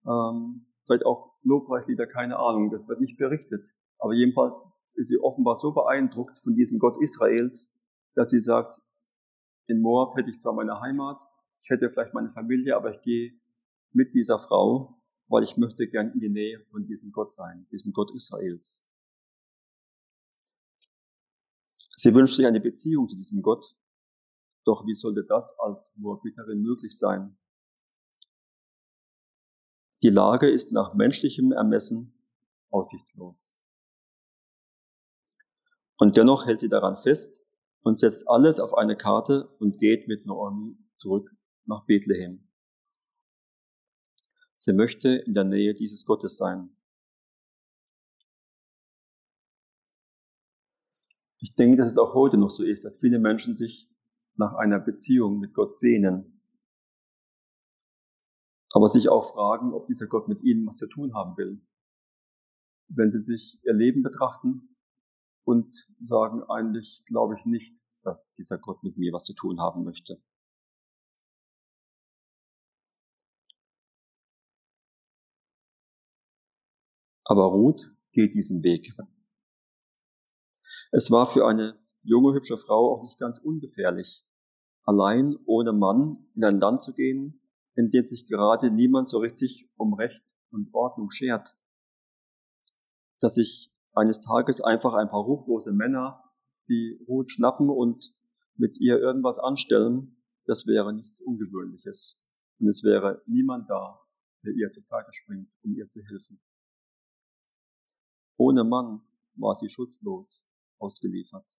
Ähm, 0.07 0.67
vielleicht 0.85 1.07
auch 1.07 1.33
Lobpreislieder, 1.43 2.07
keine 2.07 2.39
Ahnung, 2.39 2.71
das 2.71 2.89
wird 2.89 3.01
nicht 3.01 3.17
berichtet. 3.17 3.67
Aber 3.99 4.15
jedenfalls 4.15 4.67
ist 4.95 5.09
sie 5.09 5.19
offenbar 5.19 5.55
so 5.55 5.73
beeindruckt 5.73 6.39
von 6.43 6.55
diesem 6.55 6.79
Gott 6.79 7.01
Israels, 7.01 7.79
dass 8.15 8.31
sie 8.31 8.41
sagt, 8.41 8.81
in 9.67 9.81
Moab 9.81 10.17
hätte 10.17 10.31
ich 10.31 10.39
zwar 10.39 10.53
meine 10.53 10.81
Heimat, 10.81 11.23
ich 11.61 11.71
hätte 11.71 11.91
vielleicht 11.91 12.15
meine 12.15 12.31
Familie, 12.31 12.77
aber 12.77 12.95
ich 12.95 13.01
gehe 13.03 13.41
mit 13.93 14.15
dieser 14.15 14.39
Frau, 14.39 15.01
weil 15.29 15.45
ich 15.45 15.57
möchte 15.57 15.89
gern 15.89 16.13
in 16.13 16.21
die 16.21 16.29
Nähe 16.29 16.65
von 16.65 16.87
diesem 16.87 17.13
Gott 17.13 17.33
sein, 17.33 17.67
diesem 17.71 17.93
Gott 17.93 18.11
Israels. 18.15 18.85
Sie 21.97 22.15
wünscht 22.15 22.37
sich 22.37 22.47
eine 22.47 22.61
Beziehung 22.61 23.09
zu 23.09 23.17
diesem 23.17 23.43
Gott, 23.43 23.77
doch 24.65 24.85
wie 24.87 24.95
sollte 24.95 25.25
das 25.25 25.59
als 25.59 25.93
Moabiterin 25.97 26.61
möglich 26.61 26.99
sein? 26.99 27.37
Die 30.03 30.09
Lage 30.09 30.49
ist 30.49 30.73
nach 30.73 30.95
menschlichem 30.95 31.53
Ermessen 31.53 32.13
aussichtslos. 32.71 33.59
Und 35.97 36.17
dennoch 36.17 36.47
hält 36.47 36.59
sie 36.59 36.69
daran 36.69 36.97
fest 36.97 37.45
und 37.83 37.99
setzt 37.99 38.29
alles 38.29 38.61
auf 38.61 38.75
eine 38.75 38.97
Karte 38.97 39.49
und 39.59 39.79
geht 39.79 40.09
mit 40.09 40.27
Naomi 40.27 40.79
zurück 40.97 41.31
nach 41.65 41.85
Bethlehem. 41.85 42.49
Sie 44.57 44.73
möchte 44.73 45.09
in 45.09 45.33
der 45.33 45.45
Nähe 45.45 45.75
dieses 45.75 46.05
Gottes 46.05 46.37
sein. 46.37 46.77
Ich 51.39 51.57
denke, 51.57 51.77
dass 51.77 51.91
es 51.91 51.99
auch 51.99 52.15
heute 52.15 52.37
noch 52.37 52.51
so 52.51 52.63
ist, 52.63 52.85
dass 52.85 53.01
viele 53.01 53.19
Menschen 53.19 53.57
sich 53.57 53.91
nach 54.37 54.55
einer 54.55 54.79
Beziehung 54.79 55.41
mit 55.41 55.55
Gott 55.55 55.77
sehnen, 55.77 56.41
aber 58.71 58.89
sich 58.89 59.09
auch 59.09 59.25
fragen, 59.25 59.75
ob 59.75 59.89
dieser 59.89 60.07
Gott 60.07 60.29
mit 60.29 60.43
ihnen 60.45 60.67
was 60.67 60.77
zu 60.77 60.87
tun 60.87 61.15
haben 61.15 61.37
will. 61.37 61.61
Wenn 62.89 63.11
sie 63.11 63.19
sich 63.19 63.61
ihr 63.65 63.75
Leben 63.75 64.03
betrachten 64.03 64.72
und 65.45 65.89
sagen, 66.01 66.43
eigentlich 66.49 67.03
glaube 67.05 67.35
ich 67.37 67.45
nicht, 67.45 67.77
dass 68.03 68.31
dieser 68.33 68.59
Gott 68.59 68.83
mit 68.83 68.97
mir 68.97 69.13
was 69.13 69.25
zu 69.25 69.35
tun 69.35 69.61
haben 69.61 69.85
möchte. 69.85 70.21
Aber 77.25 77.45
Ruth 77.47 77.95
geht 78.13 78.35
diesen 78.35 78.63
Weg. 78.63 78.93
Es 80.91 81.11
war 81.11 81.27
für 81.27 81.47
eine 81.47 81.81
junge, 82.03 82.35
hübsche 82.35 82.59
Frau 82.59 82.95
auch 82.95 83.03
nicht 83.03 83.19
ganz 83.19 83.39
ungefährlich, 83.39 84.25
allein 84.83 85.37
ohne 85.47 85.73
Mann 85.73 86.15
in 86.35 86.45
ein 86.45 86.59
Land 86.59 86.83
zu 86.83 86.93
gehen, 86.93 87.41
in 87.75 87.91
dem 87.91 88.07
sich 88.07 88.27
gerade 88.27 88.71
niemand 88.71 89.09
so 89.09 89.19
richtig 89.19 89.71
um 89.77 89.95
Recht 89.95 90.23
und 90.51 90.75
Ordnung 90.75 91.11
schert. 91.11 91.57
Dass 93.21 93.37
sich 93.37 93.72
eines 93.95 94.21
Tages 94.21 94.61
einfach 94.61 94.95
ein 94.95 95.09
paar 95.09 95.23
ruchlose 95.23 95.73
Männer 95.73 96.23
die 96.69 97.05
Ruth 97.09 97.31
schnappen 97.31 97.69
und 97.69 98.15
mit 98.57 98.79
ihr 98.81 98.99
irgendwas 98.99 99.39
anstellen, 99.39 100.17
das 100.45 100.67
wäre 100.67 100.93
nichts 100.93 101.21
Ungewöhnliches. 101.21 102.25
Und 102.59 102.69
es 102.69 102.83
wäre 102.83 103.23
niemand 103.27 103.69
da, 103.69 104.01
der 104.45 104.53
ihr 104.55 104.71
zur 104.71 104.83
Seite 104.83 105.13
springt, 105.13 105.51
um 105.63 105.75
ihr 105.75 105.89
zu 105.89 106.03
helfen. 106.03 106.41
Ohne 108.37 108.65
Mann 108.65 109.03
war 109.35 109.55
sie 109.55 109.69
schutzlos 109.69 110.47
ausgeliefert. 110.79 111.57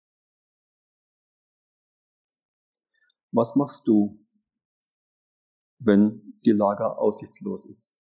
Was 3.32 3.56
machst 3.56 3.88
du, 3.88 4.20
wenn 5.80 6.40
die 6.46 6.52
Lage 6.52 6.98
aussichtslos 6.98 7.66
ist? 7.66 8.00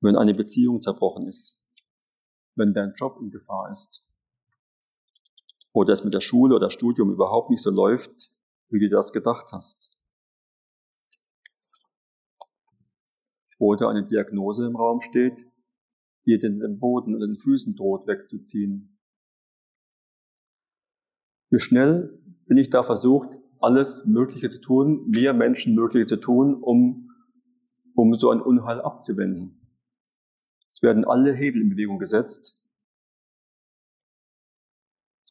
Wenn 0.00 0.16
eine 0.16 0.34
Beziehung 0.34 0.80
zerbrochen 0.80 1.26
ist? 1.28 1.57
Wenn 2.58 2.72
dein 2.72 2.92
Job 2.94 3.18
in 3.20 3.30
Gefahr 3.30 3.70
ist? 3.70 4.04
Oder 5.72 5.92
es 5.92 6.02
mit 6.02 6.12
der 6.12 6.20
Schule 6.20 6.56
oder 6.56 6.70
Studium 6.70 7.12
überhaupt 7.12 7.50
nicht 7.50 7.62
so 7.62 7.70
läuft, 7.70 8.34
wie 8.68 8.80
du 8.80 8.88
das 8.88 9.12
gedacht 9.12 9.52
hast? 9.52 9.96
Oder 13.58 13.88
eine 13.88 14.04
Diagnose 14.04 14.66
im 14.66 14.74
Raum 14.74 15.00
steht, 15.00 15.46
die 16.26 16.38
den 16.38 16.80
Boden 16.80 17.14
und 17.14 17.20
den 17.20 17.36
Füßen 17.36 17.76
droht 17.76 18.08
wegzuziehen. 18.08 18.98
Wie 21.50 21.60
schnell 21.60 22.20
bin 22.46 22.56
ich 22.56 22.70
da 22.70 22.82
versucht, 22.82 23.30
alles 23.60 24.04
Mögliche 24.06 24.48
zu 24.48 24.60
tun, 24.60 25.08
mehr 25.08 25.32
Menschen 25.32 25.74
Mögliche 25.76 26.06
zu 26.06 26.16
tun, 26.16 26.60
um, 26.60 27.10
um 27.94 28.14
so 28.14 28.30
ein 28.30 28.40
Unheil 28.40 28.80
abzuwenden. 28.80 29.57
Es 30.78 30.82
werden 30.84 31.04
alle 31.04 31.34
Hebel 31.34 31.60
in 31.60 31.70
Bewegung 31.70 31.98
gesetzt. 31.98 32.56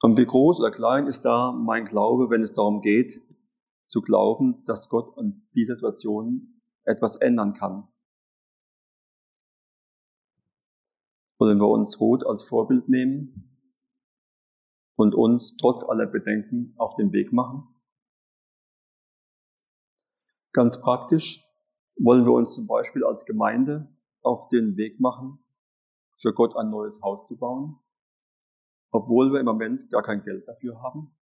Und 0.02 0.18
wie 0.18 0.26
groß 0.26 0.60
oder 0.60 0.72
klein 0.72 1.08
ist 1.08 1.22
da 1.22 1.54
mein 1.54 1.86
Glaube, 1.86 2.30
wenn 2.30 2.42
es 2.42 2.52
darum 2.52 2.82
geht, 2.82 3.22
zu 3.86 4.02
glauben, 4.02 4.60
dass 4.66 4.90
Gott 4.90 5.18
an 5.18 5.48
dieser 5.56 5.78
Situation 5.78 6.62
etwas 6.84 7.16
ändern 7.16 7.54
kann. 7.54 7.88
Wollen 11.40 11.60
wir 11.60 11.70
uns 11.70 12.02
Ruth 12.02 12.26
als 12.26 12.44
Vorbild 12.44 12.90
nehmen 12.90 13.58
und 14.98 15.16
uns 15.16 15.56
trotz 15.56 15.86
aller 15.86 16.08
Bedenken 16.08 16.74
auf 16.76 16.96
den 16.96 17.14
Weg 17.14 17.32
machen? 17.32 17.74
Ganz 20.52 20.82
praktisch 20.82 21.48
wollen 21.96 22.26
wir 22.26 22.34
uns 22.34 22.54
zum 22.54 22.68
Beispiel 22.68 23.06
als 23.06 23.26
Gemeinde 23.26 23.97
auf 24.28 24.50
den 24.50 24.78
Weg 24.78 25.00
machen, 25.00 25.40
für 26.16 26.34
Gott 26.34 26.56
ein 26.56 26.70
neues 26.70 27.02
Haus 27.02 27.26
zu 27.26 27.38
bauen, 27.38 27.80
obwohl 28.92 29.32
wir 29.32 29.40
im 29.40 29.46
Moment 29.46 29.90
gar 29.90 30.04
kein 30.04 30.24
Geld 30.24 30.48
dafür 30.48 30.82
haben. 30.82 31.18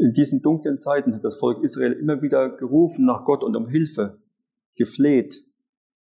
In 0.00 0.12
diesen 0.12 0.42
dunklen 0.42 0.78
Zeiten 0.78 1.12
hat 1.14 1.24
das 1.24 1.40
Volk 1.40 1.62
Israel 1.64 1.92
immer 1.92 2.22
wieder 2.22 2.48
gerufen 2.48 3.04
nach 3.04 3.24
Gott 3.24 3.42
und 3.42 3.56
um 3.56 3.66
Hilfe, 3.66 4.22
gefleht. 4.76 5.44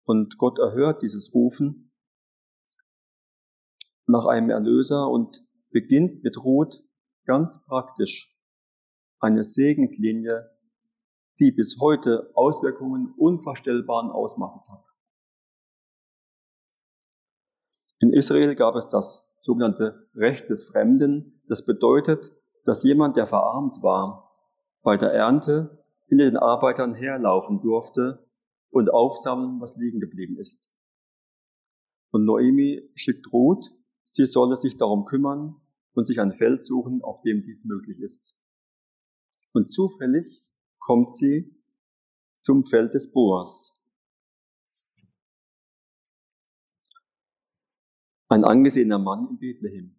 Und 0.04 0.36
Gott 0.36 0.58
erhört 0.58 1.00
dieses 1.02 1.34
Rufen 1.34 1.90
nach 4.06 4.26
einem 4.26 4.50
Erlöser 4.50 5.08
und 5.08 5.44
beginnt 5.70 6.22
mit 6.22 6.44
Ruth 6.44 6.84
ganz 7.24 7.64
praktisch 7.64 8.36
eine 9.18 9.42
Segenslinie, 9.42 10.55
die 11.38 11.52
bis 11.52 11.78
heute 11.80 12.30
Auswirkungen 12.34 13.14
unvorstellbaren 13.16 14.10
Ausmaßes 14.10 14.70
hat. 14.70 14.92
In 17.98 18.10
Israel 18.10 18.54
gab 18.54 18.74
es 18.76 18.88
das 18.88 19.34
sogenannte 19.42 20.08
Recht 20.14 20.48
des 20.48 20.68
Fremden. 20.68 21.40
Das 21.48 21.64
bedeutet, 21.64 22.32
dass 22.64 22.82
jemand, 22.84 23.16
der 23.16 23.26
verarmt 23.26 23.82
war, 23.82 24.30
bei 24.82 24.96
der 24.96 25.12
Ernte 25.12 25.84
hinter 26.06 26.24
den 26.24 26.36
Arbeitern 26.36 26.94
herlaufen 26.94 27.60
durfte 27.60 28.26
und 28.70 28.90
aufsammeln, 28.90 29.60
was 29.60 29.76
liegen 29.76 30.00
geblieben 30.00 30.38
ist. 30.38 30.70
Und 32.10 32.24
Noemi 32.24 32.90
schickt 32.94 33.32
Ruth 33.32 33.76
Sie 34.08 34.24
solle 34.24 34.56
sich 34.56 34.76
darum 34.76 35.04
kümmern 35.04 35.56
und 35.94 36.06
sich 36.06 36.20
ein 36.20 36.32
Feld 36.32 36.64
suchen, 36.64 37.02
auf 37.02 37.22
dem 37.22 37.42
dies 37.42 37.64
möglich 37.64 37.98
ist. 37.98 38.38
Und 39.52 39.70
zufällig 39.70 40.42
kommt 40.86 41.12
sie 41.12 41.52
zum 42.38 42.64
Feld 42.64 42.94
des 42.94 43.10
Boas. 43.10 43.82
Ein 48.28 48.44
angesehener 48.44 49.00
Mann 49.00 49.26
in 49.30 49.38
Bethlehem. 49.38 49.96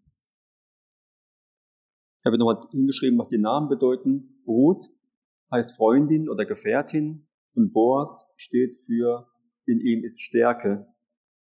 Ich 2.19 2.25
habe 2.25 2.37
nochmal 2.37 2.65
hingeschrieben, 2.71 3.19
was 3.19 3.27
die 3.27 3.37
Namen 3.37 3.67
bedeuten. 3.67 4.41
Ruth 4.47 4.89
heißt 5.51 5.75
Freundin 5.75 6.29
oder 6.29 6.45
Gefährtin 6.45 7.27
und 7.53 7.73
Boas 7.73 8.25
steht 8.37 8.77
für 8.77 9.29
in 9.65 9.81
ihm 9.81 10.05
ist 10.05 10.21
Stärke. 10.21 10.87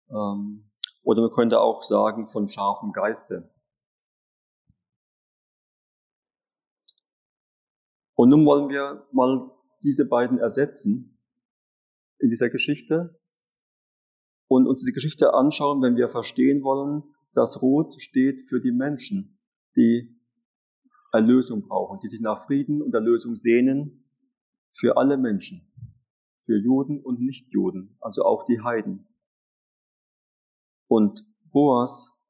Ähm, 0.10 0.69
oder 1.03 1.22
man 1.22 1.31
könnte 1.31 1.62
auch 1.62 1.81
sagen 1.81 2.27
von 2.27 2.50
scharfem 2.50 2.91
Geiste. 2.91 3.50
Und 8.19 8.27
nun 8.31 8.45
wollen 8.45 8.67
wir 8.67 9.07
mal 9.13 9.49
diese 9.81 10.05
beiden 10.05 10.39
ersetzen 10.39 11.17
in 12.17 12.29
dieser 12.29 12.49
Geschichte 12.49 13.17
und 14.49 14.67
uns 14.67 14.83
die 14.83 14.91
Geschichte 14.91 15.33
anschauen, 15.33 15.81
wenn 15.81 15.95
wir 15.95 16.09
verstehen 16.09 16.61
wollen, 16.61 17.15
dass 17.33 17.61
Rot 17.61 18.01
steht 18.01 18.41
für 18.41 18.59
die 18.59 18.73
Menschen, 18.73 19.39
die 19.77 20.19
Erlösung 21.13 21.61
brauchen, 21.61 22.01
die 22.03 22.09
sich 22.09 22.19
nach 22.19 22.45
Frieden 22.45 22.81
und 22.81 22.93
Erlösung 22.93 23.38
sehnen, 23.38 24.03
für 24.73 24.97
alle 24.97 25.17
Menschen, 25.17 25.71
für 26.41 26.57
Juden 26.57 27.01
und 27.01 27.21
Nichtjuden, 27.21 27.95
also 28.01 28.23
auch 28.23 28.43
die 28.43 28.59
Heiden. 28.59 29.07
Und 30.89 31.25
Boas 31.53 32.21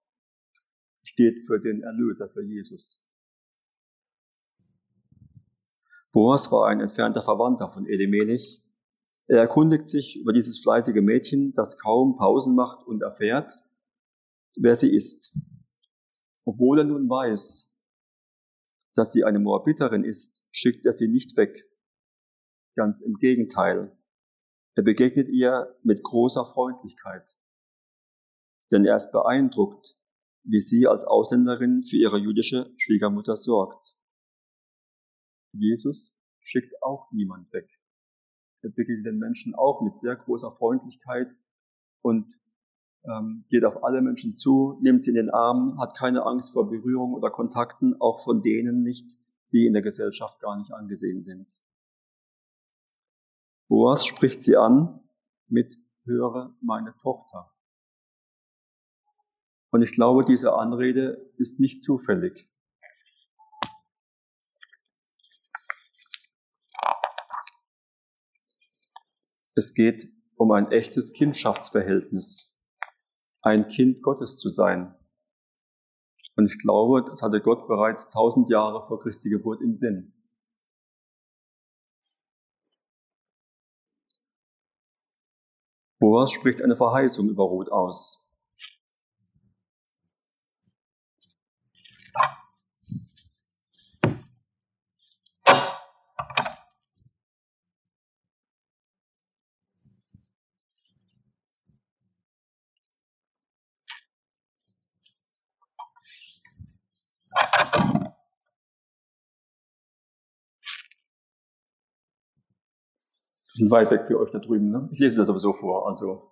steht 1.01 1.43
für 1.43 1.59
den 1.59 1.81
Erlöser, 1.81 2.29
für 2.29 2.43
Jesus. 2.43 3.08
Boas 6.11 6.51
war 6.51 6.67
ein 6.67 6.79
entfernter 6.79 7.21
Verwandter 7.21 7.69
von 7.69 7.85
Elimelech. 7.85 8.63
Er 9.27 9.39
erkundigt 9.39 9.87
sich 9.87 10.15
über 10.15 10.33
dieses 10.33 10.59
fleißige 10.61 11.01
Mädchen, 11.01 11.53
das 11.53 11.77
kaum 11.77 12.17
Pausen 12.17 12.55
macht 12.55 12.85
und 12.87 13.03
erfährt, 13.03 13.53
wer 14.57 14.75
sie 14.75 14.91
ist. 14.91 15.37
Obwohl 16.45 16.79
er 16.79 16.85
nun 16.85 17.07
weiß, 17.07 17.77
dass 18.95 19.11
sie 19.11 19.23
eine 19.23 19.39
Moabiterin 19.39 20.03
ist, 20.03 20.43
schickt 20.49 20.85
er 20.85 20.93
sie 20.93 21.07
nicht 21.07 21.37
weg. 21.37 21.69
Ganz 22.75 23.01
im 23.01 23.15
Gegenteil. 23.15 23.95
Er 24.75 24.83
begegnet 24.83 25.27
ihr 25.29 25.77
mit 25.83 26.01
großer 26.03 26.45
Freundlichkeit. 26.45 27.37
Denn 28.71 28.83
er 28.83 28.95
ist 28.95 29.11
beeindruckt, 29.11 29.95
wie 30.43 30.61
sie 30.61 30.87
als 30.87 31.03
Ausländerin 31.03 31.83
für 31.83 31.97
ihre 31.97 32.17
jüdische 32.17 32.73
Schwiegermutter 32.77 33.35
sorgt. 33.35 33.98
Jesus 35.53 36.13
schickt 36.39 36.81
auch 36.81 37.11
niemand 37.11 37.51
weg. 37.53 37.69
Er 38.61 38.69
begegnet 38.69 39.05
den 39.05 39.19
Menschen 39.19 39.55
auch 39.55 39.81
mit 39.81 39.97
sehr 39.97 40.15
großer 40.15 40.51
Freundlichkeit 40.51 41.35
und 42.01 42.37
ähm, 43.05 43.45
geht 43.49 43.63
auf 43.63 43.83
alle 43.83 44.01
Menschen 44.01 44.35
zu, 44.35 44.77
nimmt 44.81 45.03
sie 45.03 45.11
in 45.11 45.15
den 45.15 45.29
Arm, 45.29 45.79
hat 45.79 45.97
keine 45.97 46.25
Angst 46.25 46.53
vor 46.53 46.69
Berührung 46.69 47.13
oder 47.13 47.31
Kontakten, 47.31 47.99
auch 48.01 48.21
von 48.23 48.41
denen 48.41 48.83
nicht, 48.83 49.17
die 49.51 49.65
in 49.65 49.73
der 49.73 49.81
Gesellschaft 49.81 50.39
gar 50.41 50.57
nicht 50.57 50.71
angesehen 50.71 51.23
sind. 51.23 51.59
Boas 53.67 54.05
spricht 54.05 54.43
sie 54.43 54.57
an 54.57 54.99
mit 55.47 55.77
Höre 56.03 56.55
meine 56.61 56.95
Tochter. 56.97 57.51
Und 59.71 59.83
ich 59.83 59.91
glaube, 59.91 60.25
diese 60.25 60.53
Anrede 60.53 61.31
ist 61.37 61.59
nicht 61.59 61.83
zufällig. 61.83 62.48
Es 69.59 69.73
geht 69.73 70.07
um 70.37 70.53
ein 70.53 70.71
echtes 70.71 71.11
Kindschaftsverhältnis, 71.11 72.57
ein 73.41 73.67
Kind 73.67 74.01
Gottes 74.01 74.37
zu 74.37 74.47
sein. 74.47 74.97
Und 76.37 76.45
ich 76.45 76.57
glaube, 76.59 77.03
das 77.03 77.21
hatte 77.21 77.41
Gott 77.41 77.67
bereits 77.67 78.09
tausend 78.09 78.49
Jahre 78.49 78.81
vor 78.81 79.01
Christi 79.01 79.29
Geburt 79.29 79.59
im 79.59 79.73
Sinn. 79.73 80.13
Boas 85.99 86.31
spricht 86.31 86.61
eine 86.61 86.77
Verheißung 86.77 87.27
über 87.27 87.43
Ruth 87.43 87.69
aus. 87.69 88.28
Bisschen 113.59 113.71
weit 113.71 113.91
weg 113.91 114.07
für 114.07 114.19
euch 114.19 114.31
da 114.31 114.39
drüben. 114.39 114.71
Ne? 114.71 114.87
Ich 114.91 114.99
lese 114.99 115.17
das 115.17 115.27
sowieso 115.27 115.51
vor, 115.51 115.87
also 115.87 116.31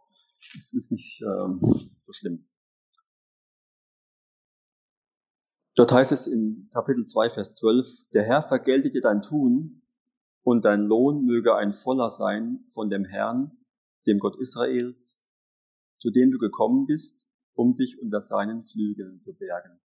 es 0.58 0.74
ist 0.74 0.92
nicht 0.92 1.22
ähm, 1.22 1.60
so 1.60 2.14
schlimm. 2.14 2.46
Dort 5.76 5.92
heißt 5.92 6.12
es 6.12 6.26
im 6.26 6.70
Kapitel 6.72 7.06
2, 7.06 7.30
Vers 7.30 7.54
12, 7.54 8.10
der 8.14 8.24
Herr 8.24 8.42
vergelte 8.42 8.90
dir 8.90 9.02
dein 9.02 9.22
Tun 9.22 9.84
und 10.42 10.66
dein 10.66 10.82
Lohn 10.82 11.26
möge 11.26 11.56
ein 11.56 11.74
voller 11.74 12.10
sein 12.10 12.66
von 12.70 12.90
dem 12.90 13.06
Herrn, 13.06 13.52
dem 14.08 14.20
Gott 14.20 14.38
Israels, 14.40 15.24
zu 16.00 16.10
dem 16.10 16.32
du 16.32 16.40
gekommen 16.40 16.88
bist, 16.88 17.28
um 17.54 17.76
dich 17.76 18.02
unter 18.02 18.22
seinen 18.22 18.64
Flügeln 18.64 19.22
zu 19.22 19.34
bergen. 19.34 19.80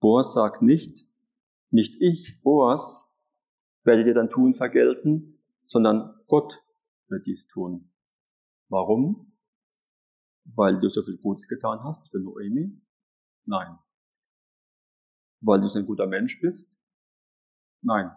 Boas 0.00 0.32
sagt 0.32 0.60
nicht, 0.60 1.06
nicht 1.70 1.96
ich, 2.00 2.42
Boas, 2.42 3.01
werde 3.84 4.04
dir 4.04 4.14
dein 4.14 4.30
Tun 4.30 4.52
vergelten, 4.52 5.38
sondern 5.64 6.14
Gott 6.26 6.62
wird 7.08 7.26
dies 7.26 7.46
tun. 7.46 7.90
Warum? 8.68 9.32
Weil 10.44 10.78
du 10.78 10.88
so 10.88 11.02
viel 11.02 11.18
Gutes 11.18 11.46
getan 11.48 11.82
hast 11.84 12.10
für 12.10 12.18
Noemi? 12.18 12.80
Nein. 13.44 13.78
Weil 15.40 15.60
du 15.60 15.68
so 15.68 15.78
ein 15.78 15.86
guter 15.86 16.06
Mensch 16.06 16.40
bist? 16.40 16.76
Nein. 17.80 18.10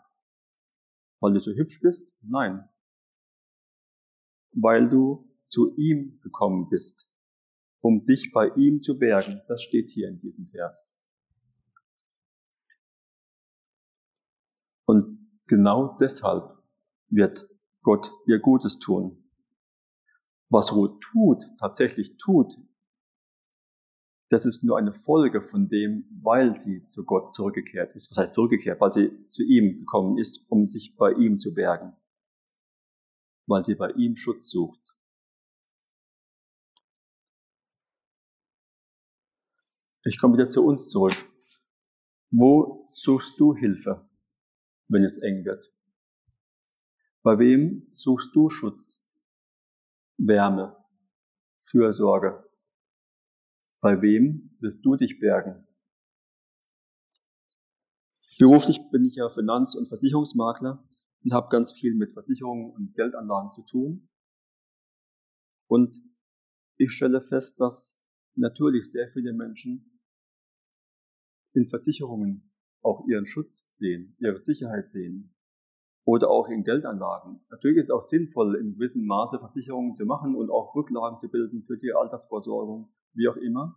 Weil 1.19 1.33
du 1.33 1.39
so 1.39 1.51
hübsch 1.51 1.81
bist? 1.81 2.15
Nein. 2.21 2.67
Weil 4.51 4.89
du 4.89 5.29
zu 5.47 5.75
ihm 5.75 6.19
gekommen 6.21 6.69
bist, 6.69 7.11
um 7.81 8.03
dich 8.03 8.31
bei 8.31 8.49
ihm 8.55 8.81
zu 8.81 8.97
bergen. 8.97 9.41
Das 9.47 9.61
steht 9.63 9.89
hier 9.89 10.07
in 10.07 10.19
diesem 10.19 10.47
Vers. 10.47 11.03
Und 14.85 15.15
Genau 15.47 15.97
deshalb 15.99 16.57
wird 17.09 17.47
Gott 17.81 18.11
dir 18.27 18.39
Gutes 18.39 18.79
tun. 18.79 19.23
Was 20.49 20.73
Ruth 20.73 21.01
tut, 21.01 21.43
tatsächlich 21.59 22.17
tut, 22.17 22.57
das 24.29 24.45
ist 24.45 24.63
nur 24.63 24.77
eine 24.77 24.93
Folge 24.93 25.41
von 25.41 25.69
dem, 25.69 26.05
weil 26.21 26.55
sie 26.55 26.87
zu 26.87 27.05
Gott 27.05 27.35
zurückgekehrt 27.35 27.93
ist. 27.93 28.09
Was 28.09 28.17
heißt 28.17 28.33
zurückgekehrt? 28.33 28.81
Weil 28.81 28.91
sie 28.91 29.29
zu 29.29 29.43
ihm 29.43 29.79
gekommen 29.79 30.17
ist, 30.17 30.45
um 30.49 30.67
sich 30.67 30.95
bei 30.97 31.11
ihm 31.11 31.37
zu 31.37 31.53
bergen. 31.53 31.95
Weil 33.45 33.63
sie 33.63 33.75
bei 33.75 33.91
ihm 33.91 34.15
Schutz 34.15 34.49
sucht. 34.49 34.79
Ich 40.03 40.19
komme 40.19 40.35
wieder 40.35 40.49
zu 40.49 40.65
uns 40.65 40.89
zurück. 40.89 41.15
Wo 42.31 42.89
suchst 42.93 43.39
du 43.39 43.55
Hilfe? 43.55 44.07
Wenn 44.87 45.03
es 45.03 45.17
eng 45.17 45.45
wird? 45.45 45.73
Bei 47.23 47.39
wem 47.39 47.89
suchst 47.93 48.35
du 48.35 48.49
Schutz, 48.49 49.09
Wärme, 50.17 50.75
Fürsorge? 51.59 52.47
Bei 53.81 54.01
wem 54.01 54.55
wirst 54.59 54.85
du 54.85 54.95
dich 54.95 55.19
bergen? 55.19 55.67
Beruflich 58.37 58.79
bin 58.91 59.05
ich 59.05 59.15
ja 59.15 59.29
Finanz- 59.29 59.75
und 59.75 59.87
Versicherungsmakler 59.87 60.87
und 61.23 61.33
habe 61.33 61.49
ganz 61.49 61.71
viel 61.71 61.95
mit 61.95 62.13
Versicherungen 62.13 62.71
und 62.71 62.93
Geldanlagen 62.93 63.53
zu 63.53 63.63
tun. 63.63 64.09
Und 65.67 66.03
ich 66.77 66.91
stelle 66.91 67.21
fest, 67.21 67.59
dass 67.61 68.01
natürlich 68.35 68.91
sehr 68.91 69.07
viele 69.07 69.33
Menschen 69.33 69.99
in 71.53 71.67
Versicherungen 71.67 72.51
auch 72.85 73.05
ihren 73.07 73.25
Schutz 73.25 73.65
sehen, 73.67 74.15
ihre 74.19 74.37
Sicherheit 74.37 74.89
sehen 74.89 75.35
oder 76.05 76.29
auch 76.29 76.47
in 76.49 76.63
Geldanlagen. 76.63 77.41
Natürlich 77.49 77.79
ist 77.79 77.85
es 77.85 77.91
auch 77.91 78.03
sinnvoll, 78.03 78.55
in 78.55 78.75
gewissem 78.75 79.05
Maße 79.05 79.39
Versicherungen 79.39 79.95
zu 79.95 80.05
machen 80.05 80.35
und 80.35 80.51
auch 80.51 80.75
Rücklagen 80.75 81.19
zu 81.19 81.29
bilden 81.29 81.63
für 81.63 81.77
die 81.77 81.93
Altersvorsorgung, 81.93 82.93
wie 83.13 83.27
auch 83.27 83.37
immer. 83.37 83.75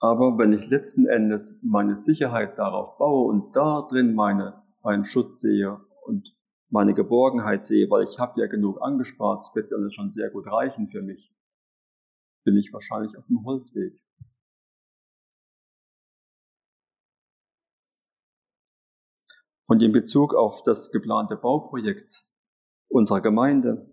Aber 0.00 0.36
wenn 0.36 0.52
ich 0.52 0.68
letzten 0.68 1.06
Endes 1.06 1.60
meine 1.62 1.96
Sicherheit 1.96 2.58
darauf 2.58 2.98
baue 2.98 3.28
und 3.28 3.56
da 3.56 3.86
drin 3.88 4.14
meine, 4.14 4.62
meinen 4.82 5.04
Schutz 5.04 5.40
sehe 5.40 5.80
und 6.04 6.36
meine 6.68 6.92
Geborgenheit 6.92 7.64
sehe, 7.64 7.88
weil 7.88 8.04
ich 8.04 8.18
habe 8.18 8.40
ja 8.40 8.48
genug 8.48 8.82
angespart, 8.82 9.44
es 9.44 9.54
wird 9.54 9.72
alles 9.72 9.94
schon 9.94 10.12
sehr 10.12 10.28
gut 10.30 10.46
reichen 10.46 10.88
für 10.88 11.02
mich, 11.02 11.32
bin 12.44 12.56
ich 12.56 12.72
wahrscheinlich 12.72 13.16
auf 13.16 13.26
dem 13.26 13.44
Holzweg. 13.44 14.03
Und 19.66 19.82
in 19.82 19.92
Bezug 19.92 20.34
auf 20.34 20.62
das 20.62 20.92
geplante 20.92 21.36
Bauprojekt 21.36 22.26
unserer 22.88 23.20
Gemeinde, 23.20 23.90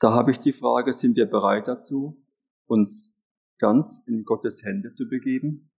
da 0.00 0.12
habe 0.12 0.30
ich 0.30 0.38
die 0.38 0.52
Frage, 0.52 0.92
sind 0.92 1.16
wir 1.16 1.26
bereit 1.26 1.68
dazu, 1.68 2.24
uns 2.66 3.20
ganz 3.58 4.04
in 4.06 4.24
Gottes 4.24 4.64
Hände 4.64 4.94
zu 4.94 5.08
begeben, 5.08 5.70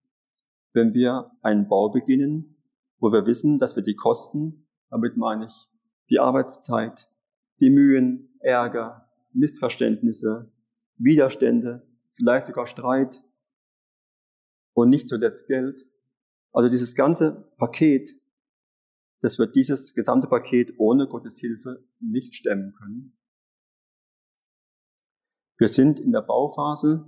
wenn 0.72 0.94
wir 0.94 1.32
einen 1.42 1.68
Bau 1.68 1.88
beginnen, 1.88 2.56
wo 2.98 3.12
wir 3.12 3.26
wissen, 3.26 3.58
dass 3.58 3.76
wir 3.76 3.82
die 3.82 3.96
Kosten, 3.96 4.66
damit 4.90 5.16
meine 5.16 5.46
ich 5.46 5.68
die 6.10 6.18
Arbeitszeit, 6.18 7.08
die 7.60 7.70
Mühen, 7.70 8.36
Ärger, 8.40 9.08
Missverständnisse, 9.32 10.52
Widerstände, 10.96 11.86
vielleicht 12.08 12.46
sogar 12.46 12.66
Streit 12.66 13.22
und 14.74 14.90
nicht 14.90 15.08
zuletzt 15.08 15.46
Geld, 15.46 15.86
also 16.52 16.68
dieses 16.68 16.94
ganze 16.94 17.52
Paket, 17.58 18.20
dass 19.20 19.38
wir 19.38 19.46
dieses 19.46 19.94
gesamte 19.94 20.26
Paket 20.26 20.74
ohne 20.78 21.06
Gottes 21.06 21.38
Hilfe 21.38 21.84
nicht 22.00 22.34
stemmen 22.34 22.72
können. 22.74 23.16
Wir 25.58 25.68
sind 25.68 26.00
in 26.00 26.12
der 26.12 26.22
Bauphase 26.22 27.04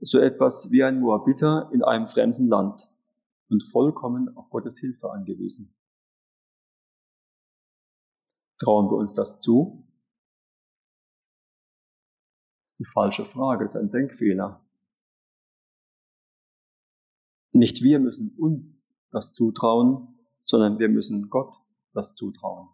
so 0.00 0.18
etwas 0.18 0.70
wie 0.70 0.82
ein 0.82 1.00
Moabiter 1.00 1.70
in 1.72 1.84
einem 1.84 2.08
fremden 2.08 2.48
Land 2.48 2.90
und 3.50 3.62
vollkommen 3.62 4.34
auf 4.36 4.48
Gottes 4.48 4.78
Hilfe 4.78 5.10
angewiesen. 5.10 5.74
Trauen 8.58 8.86
wir 8.90 8.96
uns 8.96 9.14
das 9.14 9.40
zu? 9.40 9.86
Die 12.78 12.86
falsche 12.86 13.26
Frage, 13.26 13.66
ist 13.66 13.76
ein 13.76 13.90
Denkfehler. 13.90 14.64
Nicht 17.52 17.82
wir 17.82 17.98
müssen 17.98 18.34
uns 18.38 18.86
das 19.10 19.32
zutrauen, 19.32 20.18
sondern 20.42 20.78
wir 20.78 20.88
müssen 20.88 21.30
Gott 21.30 21.52
das 21.92 22.14
zutrauen. 22.14 22.68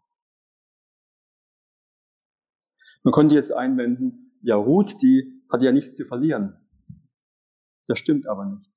Man 3.02 3.12
konnte 3.12 3.34
jetzt 3.34 3.52
einwenden, 3.52 4.32
ja, 4.42 4.56
Ruth, 4.56 5.00
die 5.02 5.42
hat 5.50 5.62
ja 5.62 5.72
nichts 5.72 5.96
zu 5.96 6.04
verlieren. 6.04 6.56
Das 7.86 7.98
stimmt 7.98 8.28
aber 8.28 8.44
nicht. 8.46 8.70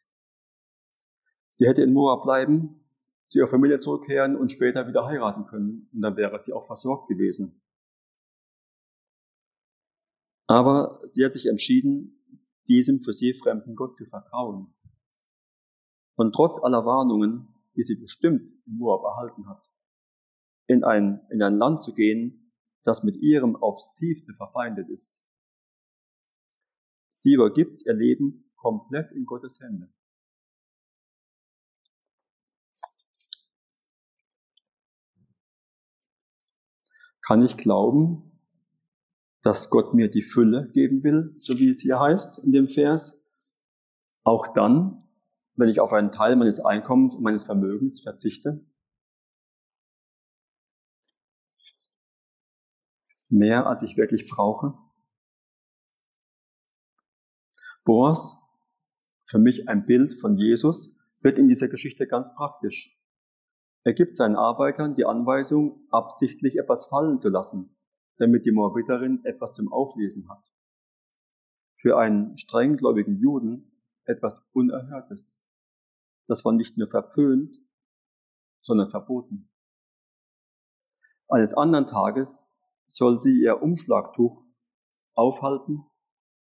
Sie 1.52 1.68
hätte 1.68 1.82
in 1.82 1.94
Moab 1.94 2.24
bleiben, 2.24 2.80
zu 3.28 3.40
ihrer 3.40 3.48
Familie 3.48 3.80
zurückkehren 3.80 4.36
und 4.36 4.52
später 4.52 4.88
wieder 4.88 5.06
heiraten 5.06 5.46
können. 5.46 5.90
Und 5.94 6.02
dann 6.02 6.16
wäre 6.16 6.40
sie 6.40 6.54
auch 6.54 6.66
versorgt 6.66 7.08
gewesen. 7.08 7.62
Aber 10.48 11.00
sie 11.04 11.24
hat 11.24 11.34
sich 11.34 11.46
entschieden, 11.46 12.24
diesem 12.68 13.00
für 13.00 13.14
sie 13.14 13.34
fremden 13.34 13.76
Gott 13.76 13.98
zu 13.98 14.06
vertrauen. 14.06 14.74
Und 16.20 16.36
trotz 16.36 16.60
aller 16.62 16.86
Warnungen, 16.86 17.48
die 17.78 17.82
sie 17.82 17.96
bestimmt 17.96 18.42
in 18.66 18.78
Moab 18.78 19.06
erhalten 19.06 19.48
hat, 19.48 19.64
in 20.68 20.84
ein, 20.84 21.26
in 21.30 21.42
ein 21.42 21.54
Land 21.54 21.82
zu 21.82 21.94
gehen, 21.94 22.52
das 22.84 23.04
mit 23.04 23.16
ihrem 23.16 23.56
aufs 23.56 23.94
tiefste 23.94 24.34
verfeindet 24.34 24.90
ist. 24.90 25.26
Sie 27.12 27.36
übergibt 27.36 27.84
ihr 27.86 27.94
Leben 27.94 28.52
komplett 28.58 29.14
in 29.14 29.26
Gottes 29.26 29.62
Hände. 29.62 29.94
Kann 37.22 37.46
ich 37.46 37.56
glauben, 37.56 38.42
dass 39.42 39.70
Gott 39.70 39.94
mir 39.94 40.10
die 40.10 40.24
Fülle 40.24 40.70
geben 40.74 41.02
will, 41.06 41.34
so 41.38 41.58
wie 41.58 41.70
es 41.70 41.80
hier 41.80 41.98
heißt 41.98 42.40
in 42.40 42.52
dem 42.52 42.68
Vers? 42.68 43.24
Auch 44.26 44.52
dann, 44.52 45.09
wenn 45.60 45.70
ich 45.70 45.80
auf 45.80 45.94
einen 45.94 46.12
Teil 46.12 46.36
meines 46.36 46.60
Einkommens 46.60 47.16
und 47.16 47.24
meines 47.24 47.44
Vermögens 47.44 48.02
verzichte? 48.02 48.66
Mehr 53.30 53.68
als 53.68 53.84
ich 53.84 53.98
wirklich 53.98 54.28
brauche? 54.28 54.74
Boas 57.84 58.40
für 59.30 59.40
mich 59.40 59.70
ein 59.70 59.86
Bild 59.86 60.10
von 60.20 60.38
Jesus, 60.38 60.98
wird 61.22 61.38
in 61.38 61.48
dieser 61.48 61.68
Geschichte 61.68 62.08
ganz 62.08 62.34
praktisch. 62.34 63.00
Er 63.84 63.94
gibt 63.94 64.16
seinen 64.16 64.36
Arbeitern 64.36 64.96
die 64.96 65.06
Anweisung, 65.06 65.88
absichtlich 65.92 66.58
etwas 66.58 66.88
fallen 66.88 67.20
zu 67.20 67.30
lassen, 67.30 67.78
damit 68.18 68.46
die 68.46 68.52
Moabiterin 68.52 69.24
etwas 69.26 69.52
zum 69.52 69.72
Auflesen 69.72 70.30
hat. 70.30 70.44
Für 71.76 71.98
einen 71.98 72.36
strenggläubigen 72.38 73.20
Juden 73.20 73.84
etwas 74.06 74.50
Unerhörtes. 74.54 75.46
Das 76.30 76.46
war 76.46 76.54
nicht 76.54 76.78
nur 76.78 76.86
verpönt, 76.86 77.60
sondern 78.62 78.88
verboten. 78.88 79.50
Eines 81.28 81.56
anderen 81.56 81.88
Tages 81.88 82.56
soll 82.86 83.20
sie 83.20 83.42
ihr 83.42 83.64
Umschlagtuch 83.64 84.44
aufhalten 85.16 85.86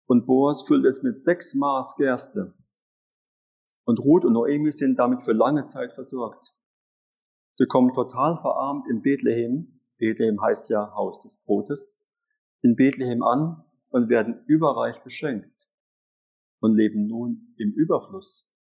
und 0.06 0.26
Boas 0.26 0.68
füllt 0.68 0.86
es 0.86 1.04
mit 1.04 1.18
sechs 1.18 1.54
Maß 1.54 1.96
Gerste 1.96 2.54
und 3.86 4.00
Ruth 4.00 4.26
und 4.26 4.34
Noemi 4.34 4.74
sind 4.74 5.00
damit 5.00 5.24
für 5.24 5.32
lange 5.32 5.68
Zeit 5.68 5.94
versorgt. 5.94 6.54
Sie 7.54 7.66
kommen 7.66 7.94
total 7.94 8.38
verarmt 8.38 8.88
in 8.90 9.02
Bethlehem, 9.02 9.80
Bethlehem 9.98 10.42
heißt 10.42 10.70
ja 10.70 10.94
Haus 10.96 11.22
des 11.22 11.38
Brotes, 11.38 12.06
in 12.62 12.76
Bethlehem 12.76 13.24
an 13.24 13.64
und 13.88 14.10
werden 14.10 14.44
überreich 14.48 15.02
beschenkt 15.02 15.70
und 16.60 16.76
leben 16.76 17.06
nun 17.06 17.56
im 17.58 17.72
Überfluss. 17.72 18.54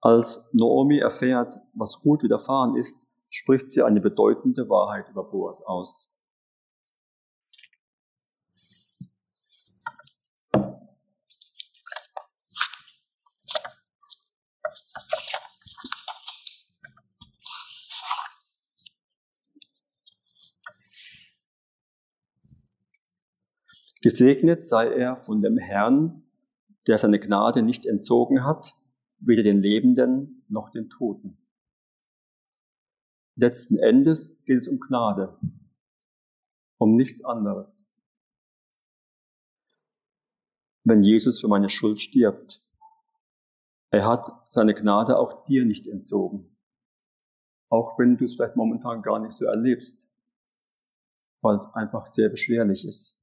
Als 0.00 0.48
Naomi 0.52 0.98
erfährt, 0.98 1.60
was 1.74 2.04
Ruth 2.04 2.22
widerfahren 2.22 2.76
ist, 2.76 3.08
spricht 3.30 3.68
sie 3.68 3.82
eine 3.82 4.00
bedeutende 4.00 4.68
Wahrheit 4.68 5.08
über 5.08 5.24
Boas 5.24 5.60
aus. 5.62 6.14
Gesegnet 24.00 24.64
sei 24.64 24.86
er 24.86 25.16
von 25.16 25.40
dem 25.40 25.58
Herrn, 25.58 26.22
der 26.86 26.98
seine 26.98 27.18
Gnade 27.18 27.62
nicht 27.62 27.84
entzogen 27.84 28.44
hat, 28.44 28.77
weder 29.18 29.42
den 29.42 29.60
Lebenden 29.60 30.44
noch 30.48 30.70
den 30.70 30.88
Toten. 30.88 31.38
Letzten 33.36 33.78
Endes 33.78 34.44
geht 34.44 34.58
es 34.58 34.68
um 34.68 34.80
Gnade, 34.80 35.38
um 36.78 36.94
nichts 36.94 37.24
anderes. 37.24 37.88
Wenn 40.84 41.02
Jesus 41.02 41.40
für 41.40 41.48
meine 41.48 41.68
Schuld 41.68 42.00
stirbt, 42.00 42.62
er 43.90 44.06
hat 44.06 44.26
seine 44.46 44.74
Gnade 44.74 45.18
auch 45.18 45.44
dir 45.44 45.64
nicht 45.64 45.86
entzogen, 45.86 46.56
auch 47.68 47.98
wenn 47.98 48.16
du 48.16 48.24
es 48.24 48.34
vielleicht 48.34 48.56
momentan 48.56 49.02
gar 49.02 49.18
nicht 49.18 49.32
so 49.32 49.46
erlebst, 49.46 50.08
weil 51.40 51.56
es 51.56 51.74
einfach 51.74 52.06
sehr 52.06 52.28
beschwerlich 52.28 52.84
ist. 52.86 53.17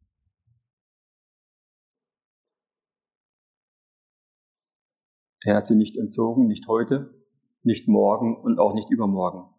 Er 5.45 5.57
hat 5.57 5.67
sie 5.67 5.75
nicht 5.75 5.95
entzogen, 5.95 6.47
nicht 6.47 6.67
heute, 6.67 7.13
nicht 7.61 7.87
morgen 7.87 8.35
und 8.35 8.57
auch 8.57 8.73
nicht 8.73 8.89
übermorgen. 8.89 9.53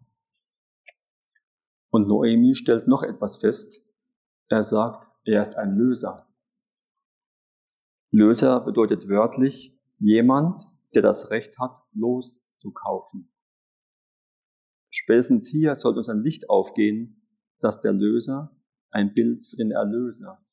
Und 1.90 2.09
Noemi 2.09 2.57
stellt 2.57 2.88
noch 2.88 3.05
etwas 3.05 3.38
fest. 3.38 3.87
Er 4.49 4.64
sagt, 4.64 5.09
er 5.25 5.40
ist 5.40 5.57
ein 5.57 5.77
Löser. 5.77 6.29
Löser 8.11 8.61
bedeutet 8.61 9.09
wörtlich 9.09 9.79
jemand, 9.99 10.61
der 10.92 11.03
das 11.03 11.31
Recht 11.31 11.57
hat, 11.61 11.79
loszukaufen. 11.92 13.33
Spätestens 14.90 15.49
hier 15.49 15.77
sollte 15.77 15.99
uns 15.99 16.09
ein 16.09 16.20
Licht 16.20 16.51
aufgehen, 16.51 17.29
dass 17.61 17.79
der 17.79 17.92
Löser 17.92 18.61
ein 18.90 19.14
Bild 19.14 19.38
für 19.38 19.57
den 19.57 19.70
Erlöser, 19.70 20.44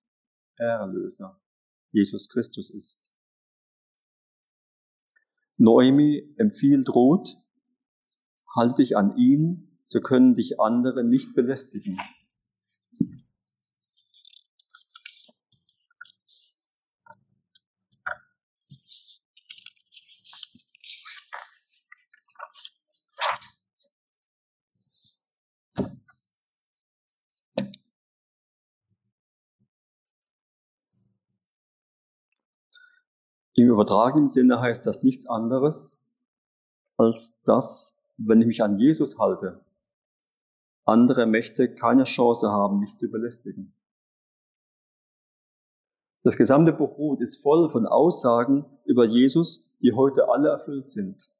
Erlöser, 0.57 1.41
Jesus 1.91 2.29
Christus 2.29 2.69
ist. 2.69 3.12
Noemi 5.57 6.33
empfiehlt 6.37 6.89
Ruth, 6.93 7.37
halte 8.55 8.81
dich 8.81 8.97
an 8.97 9.15
ihn, 9.17 9.77
so 9.85 9.99
können 9.99 10.35
dich 10.35 10.59
andere 10.59 11.03
nicht 11.03 11.35
belästigen. 11.35 11.99
Im 33.55 33.69
übertragenen 33.69 34.27
Sinne 34.27 34.59
heißt 34.59 34.85
das 34.85 35.03
nichts 35.03 35.27
anderes, 35.27 36.05
als 36.97 37.43
dass, 37.43 38.03
wenn 38.17 38.41
ich 38.41 38.47
mich 38.47 38.63
an 38.63 38.79
Jesus 38.79 39.19
halte, 39.19 39.63
andere 40.85 41.25
Mächte 41.25 41.73
keine 41.73 42.03
Chance 42.03 42.51
haben, 42.51 42.79
mich 42.79 42.97
zu 42.97 43.09
belästigen. 43.09 43.73
Das 46.23 46.37
gesamte 46.37 46.71
Buch 46.71 46.97
Ruth 46.97 47.21
ist 47.21 47.41
voll 47.41 47.69
von 47.69 47.85
Aussagen 47.85 48.65
über 48.85 49.05
Jesus, 49.05 49.69
die 49.81 49.93
heute 49.93 50.29
alle 50.29 50.49
erfüllt 50.49 50.89
sind. 50.89 51.31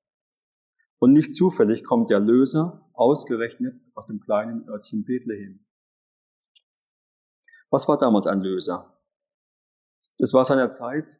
Und 0.99 1.13
nicht 1.13 1.35
zufällig 1.35 1.83
kommt 1.83 2.09
der 2.09 2.19
Löser 2.19 2.89
ausgerechnet 2.93 3.81
aus 3.95 4.05
dem 4.05 4.19
kleinen 4.19 4.67
Örtchen 4.69 5.03
Bethlehem. 5.03 5.65
Was 7.69 7.87
war 7.87 7.97
damals 7.97 8.27
ein 8.27 8.41
Löser? 8.41 8.93
Es 10.19 10.33
war 10.33 10.45
seiner 10.45 10.71
Zeit 10.71 11.19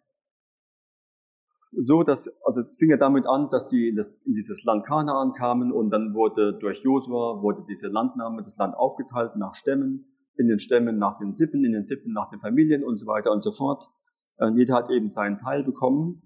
so, 1.78 2.04
dass, 2.04 2.28
also 2.46 2.60
es 2.60 2.78
fing 2.78 2.90
ja 2.90 2.98
damit 2.98 3.26
an, 3.26 3.50
dass 3.50 3.68
die 3.68 3.90
in, 3.90 4.00
dieses 4.34 4.64
Land 4.64 4.86
Kanaan 4.86 5.34
kamen 5.34 5.72
und 5.72 5.90
dann 5.90 6.14
wurde 6.14 6.54
durch 6.54 6.84
Josua, 6.84 7.42
wurde 7.42 7.66
diese 7.68 7.88
Landnahme, 7.88 8.42
das 8.42 8.58
Land 8.58 8.76
aufgeteilt 8.76 9.36
nach 9.36 9.56
Stämmen, 9.56 10.06
in 10.36 10.48
den 10.48 10.60
Stämmen 10.60 10.98
nach 10.98 11.20
den 11.20 11.34
Sippen, 11.34 11.64
in 11.64 11.72
den 11.72 11.86
Sippen 11.86 12.14
nach 12.14 12.30
den 12.30 12.40
Familien 12.40 12.84
und 12.84 12.98
so 12.98 13.08
weiter 13.08 13.32
und 13.32 13.44
so 13.44 13.52
fort. 13.52 13.90
Und 14.38 14.58
jeder 14.58 14.76
hat 14.76 14.90
eben 14.90 15.10
seinen 15.10 15.38
Teil 15.38 15.64
bekommen. 15.64 16.24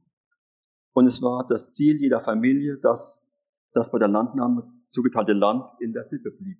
Und 0.93 1.05
es 1.05 1.21
war 1.21 1.45
das 1.45 1.73
Ziel 1.73 1.97
jeder 1.97 2.21
Familie, 2.21 2.77
dass 2.79 3.29
das 3.73 3.91
bei 3.91 3.99
der 3.99 4.07
Landnahme 4.07 4.71
zugeteilte 4.89 5.33
Land 5.33 5.69
in 5.79 5.93
der 5.93 6.03
Sippe 6.03 6.31
blieb. 6.31 6.57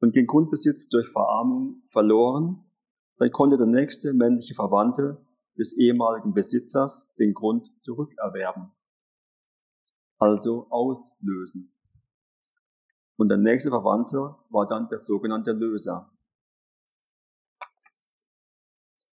Und 0.00 0.12
ging 0.12 0.26
Grundbesitz 0.26 0.88
durch 0.88 1.08
Verarmung 1.08 1.82
verloren, 1.86 2.62
dann 3.18 3.30
konnte 3.30 3.56
der 3.56 3.66
nächste 3.66 4.12
männliche 4.12 4.54
Verwandte 4.54 5.25
des 5.58 5.72
ehemaligen 5.76 6.34
Besitzers 6.34 7.14
den 7.18 7.34
Grund 7.34 7.82
zurückerwerben, 7.82 8.72
also 10.18 10.68
auslösen. 10.70 11.72
Und 13.16 13.28
der 13.28 13.38
nächste 13.38 13.70
Verwandte 13.70 14.36
war 14.50 14.66
dann 14.66 14.88
der 14.88 14.98
sogenannte 14.98 15.52
Löser. 15.52 16.12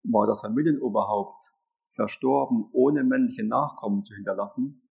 War 0.04 0.26
das 0.26 0.42
Familienoberhaupt 0.42 1.54
verstorben, 1.90 2.70
ohne 2.72 3.04
männliche 3.04 3.46
Nachkommen 3.46 4.04
zu 4.04 4.16
hinterlassen, 4.16 4.90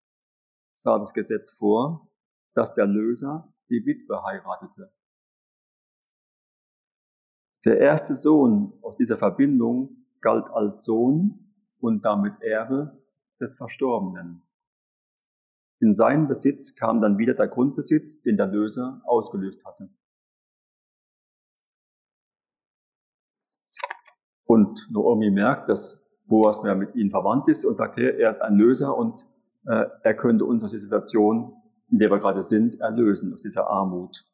sah 0.76 0.98
das 0.98 1.14
Gesetz 1.14 1.52
vor, 1.52 2.10
dass 2.54 2.74
der 2.74 2.86
Löser 2.86 3.54
die 3.70 3.86
Witwe 3.86 4.24
heiratete. 4.24 4.94
Der 7.66 7.80
erste 7.80 8.16
Sohn 8.16 8.74
aus 8.82 8.96
dieser 8.96 9.18
Verbindung 9.18 10.06
galt 10.22 10.50
als 10.50 10.84
Sohn 10.84 11.54
und 11.80 12.06
damit 12.06 12.42
Erbe 12.42 13.02
des 13.40 13.58
Verstorbenen. 13.58 14.44
In 15.80 15.94
seinen 15.94 16.28
Besitz 16.28 16.76
kam 16.76 17.00
dann 17.00 17.18
wieder 17.18 17.34
der 17.34 17.48
Grundbesitz, 17.48 18.22
den 18.22 18.36
der 18.36 18.48
Löser 18.48 19.02
ausgelöst 19.06 19.66
hatte. 19.66 19.90
Und 24.46 24.90
Naomi 24.92 25.32
merkt, 25.32 25.70
dass 25.70 26.10
Boas 26.26 26.64
mehr 26.64 26.76
mit 26.76 26.96
ihnen 26.96 27.12
verwandt 27.12 27.48
ist 27.48 27.66
und 27.66 27.78
sagt, 27.78 27.98
hey, 27.98 28.20
er 28.20 28.30
ist 28.30 28.42
ein 28.42 28.56
Löser 28.56 28.98
und 28.98 29.26
äh, 29.66 29.86
er 30.04 30.16
könnte 30.16 30.46
uns 30.46 30.64
aus 30.64 30.72
der 30.72 30.80
Situation, 30.80 31.54
in 31.88 31.98
der 31.98 32.10
wir 32.10 32.20
gerade 32.20 32.44
sind, 32.44 32.80
erlösen, 32.80 33.34
aus 33.34 33.42
dieser 33.42 33.68
Armut. 33.68 34.26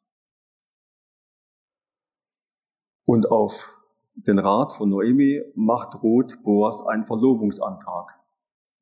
Und 3.04 3.30
auf 3.30 3.75
den 4.16 4.38
Rat 4.38 4.72
von 4.72 4.88
Noemi 4.88 5.42
macht 5.54 6.02
Ruth 6.02 6.42
Boas 6.42 6.84
einen 6.86 7.04
Verlobungsantrag. 7.04 8.18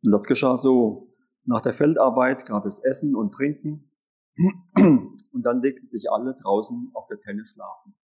Und 0.05 0.13
das 0.13 0.27
geschah 0.27 0.57
so. 0.57 1.11
Nach 1.47 1.61
der 1.61 1.75
Feldarbeit 1.75 2.47
gab 2.47 2.65
es 2.65 2.79
Essen 2.79 3.15
und 3.15 3.33
Trinken 3.33 3.91
und 4.75 5.43
dann 5.43 5.61
legten 5.61 5.89
sich 5.89 6.11
alle 6.11 6.35
draußen 6.35 6.91
auf 6.95 7.07
der 7.09 7.19
Tenne 7.19 7.45
schlafen. 7.45 7.95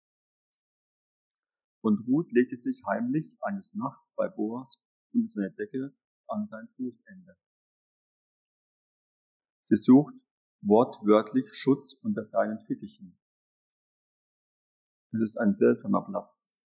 Und 1.82 2.06
Ruth 2.06 2.30
legte 2.32 2.56
sich 2.56 2.82
heimlich 2.86 3.38
eines 3.40 3.74
Nachts 3.74 4.14
bei 4.14 4.28
Boas 4.28 4.82
und 5.14 5.30
seine 5.30 5.52
Decke 5.52 5.94
an 6.26 6.46
sein 6.46 6.68
Fußende. 6.68 7.36
Sie 9.62 9.76
sucht 9.76 10.14
wortwörtlich 10.60 11.46
Schutz 11.54 11.94
unter 11.94 12.24
seinen 12.24 12.60
Fittichen. 12.60 13.18
Es 15.12 15.22
ist 15.22 15.38
ein 15.38 15.54
seltsamer 15.54 16.04
Platz. 16.04 16.59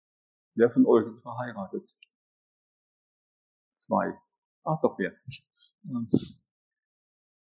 Wer 0.55 0.71
von 0.71 0.87
euch 0.87 1.07
ist 1.07 1.23
verheiratet? 1.23 1.97
Zwei. 3.77 4.19
Ach 4.65 4.81
doch, 4.81 4.99
wer? 4.99 5.13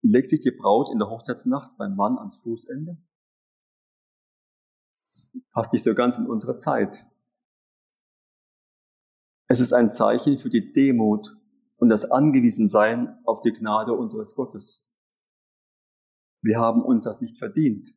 Legt 0.01 0.29
sich 0.29 0.39
die 0.39 0.51
Braut 0.51 0.89
in 0.91 0.99
der 0.99 1.09
Hochzeitsnacht 1.09 1.77
beim 1.77 1.95
Mann 1.95 2.17
ans 2.17 2.37
Fußende? 2.37 2.97
Passt 5.51 5.71
nicht 5.71 5.83
so 5.83 5.93
ganz 5.93 6.17
in 6.17 6.27
unsere 6.27 6.57
Zeit. 6.57 7.05
Es 9.47 9.59
ist 9.59 9.73
ein 9.73 9.91
Zeichen 9.91 10.37
für 10.37 10.49
die 10.49 10.71
Demut 10.71 11.37
und 11.77 11.89
das 11.89 12.09
Angewiesensein 12.09 13.23
auf 13.25 13.41
die 13.41 13.53
Gnade 13.53 13.93
unseres 13.93 14.33
Gottes. 14.33 14.91
Wir 16.41 16.59
haben 16.59 16.83
uns 16.83 17.03
das 17.03 17.21
nicht 17.21 17.37
verdient. 17.37 17.95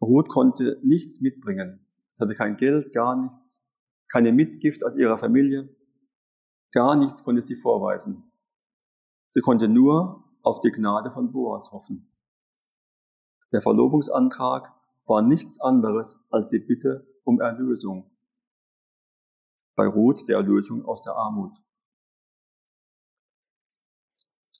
Ruth 0.00 0.28
konnte 0.28 0.80
nichts 0.82 1.20
mitbringen. 1.20 1.86
Sie 2.12 2.22
hatte 2.22 2.34
kein 2.34 2.56
Geld, 2.56 2.92
gar 2.92 3.16
nichts, 3.16 3.72
keine 4.08 4.32
Mitgift 4.32 4.84
aus 4.84 4.96
ihrer 4.96 5.18
Familie, 5.18 5.74
gar 6.72 6.96
nichts 6.96 7.24
konnte 7.24 7.42
sie 7.42 7.56
vorweisen. 7.56 8.32
Sie 9.28 9.40
konnte 9.40 9.68
nur 9.68 10.24
auf 10.42 10.60
die 10.60 10.72
Gnade 10.72 11.10
von 11.10 11.30
Boas 11.30 11.70
hoffen. 11.72 12.12
Der 13.52 13.60
Verlobungsantrag 13.60 14.72
war 15.06 15.22
nichts 15.22 15.60
anderes 15.60 16.26
als 16.30 16.50
die 16.50 16.60
Bitte 16.60 17.06
um 17.24 17.40
Erlösung. 17.40 18.10
Bei 19.74 19.86
Ruth 19.86 20.28
der 20.28 20.36
Erlösung 20.36 20.84
aus 20.84 21.02
der 21.02 21.14
Armut. 21.14 21.56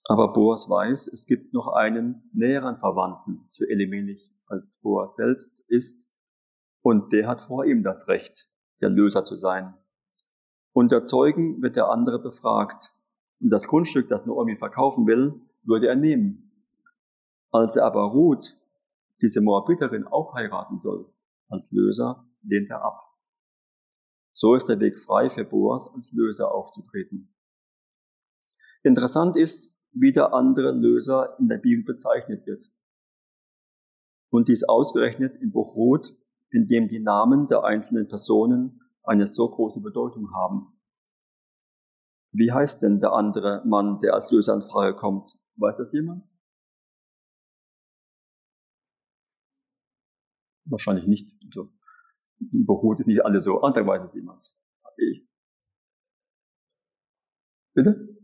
Aber 0.04 0.32
Boas 0.32 0.68
weiß, 0.68 1.06
es 1.08 1.26
gibt 1.26 1.52
noch 1.52 1.68
einen 1.68 2.28
näheren 2.32 2.76
Verwandten 2.76 3.46
zu 3.48 3.64
Elimelech, 3.64 4.32
als 4.46 4.80
Boas 4.82 5.14
selbst 5.14 5.64
ist, 5.68 6.09
und 6.82 7.12
der 7.12 7.26
hat 7.28 7.40
vor 7.40 7.64
ihm 7.64 7.82
das 7.82 8.08
Recht, 8.08 8.48
der 8.80 8.90
Löser 8.90 9.24
zu 9.24 9.36
sein. 9.36 9.74
Unter 10.72 11.04
Zeugen 11.04 11.62
wird 11.62 11.76
der 11.76 11.90
andere 11.90 12.20
befragt. 12.20 12.94
Und 13.40 13.50
das 13.50 13.66
Grundstück, 13.66 14.08
das 14.08 14.26
Naomi 14.26 14.56
verkaufen 14.56 15.06
will, 15.06 15.40
würde 15.62 15.88
er 15.88 15.96
nehmen. 15.96 16.66
Als 17.50 17.76
er 17.76 17.84
aber 17.84 18.02
Ruth, 18.02 18.56
diese 19.20 19.40
Moabiterin, 19.40 20.06
auch 20.06 20.34
heiraten 20.34 20.78
soll, 20.78 21.12
als 21.48 21.72
Löser, 21.72 22.26
lehnt 22.42 22.70
er 22.70 22.82
ab. 22.82 23.10
So 24.32 24.54
ist 24.54 24.68
der 24.68 24.80
Weg 24.80 24.98
frei 24.98 25.28
für 25.28 25.44
Boas, 25.44 25.92
als 25.92 26.12
Löser 26.12 26.54
aufzutreten. 26.54 27.34
Interessant 28.82 29.36
ist, 29.36 29.74
wie 29.92 30.12
der 30.12 30.32
andere 30.32 30.70
Löser 30.72 31.36
in 31.38 31.48
der 31.48 31.58
Bibel 31.58 31.84
bezeichnet 31.84 32.46
wird. 32.46 32.66
Und 34.30 34.48
dies 34.48 34.62
ausgerechnet 34.62 35.36
im 35.36 35.50
Buch 35.50 35.74
Ruth 35.74 36.16
in 36.50 36.66
dem 36.66 36.88
die 36.88 37.00
Namen 37.00 37.46
der 37.46 37.64
einzelnen 37.64 38.08
Personen 38.08 38.82
eine 39.04 39.26
so 39.26 39.48
große 39.48 39.80
Bedeutung 39.80 40.34
haben. 40.34 40.78
Wie 42.32 42.52
heißt 42.52 42.82
denn 42.82 43.00
der 43.00 43.12
andere 43.12 43.62
Mann, 43.66 43.98
der 43.98 44.14
als 44.14 44.30
Löser 44.30 44.54
in 44.54 44.62
Frage 44.62 44.94
kommt? 44.94 45.38
Weiß 45.56 45.78
das 45.78 45.92
jemand? 45.92 46.24
Wahrscheinlich 50.64 51.06
nicht. 51.06 51.28
Also, 51.46 51.72
Beruht 52.38 53.00
ist 53.00 53.06
nicht 53.06 53.24
alle 53.24 53.40
so. 53.40 53.60
Und 53.60 53.76
weiß 53.76 54.04
es 54.04 54.14
jemand. 54.14 54.54
Ich. 54.96 55.26
Bitte? 57.74 58.16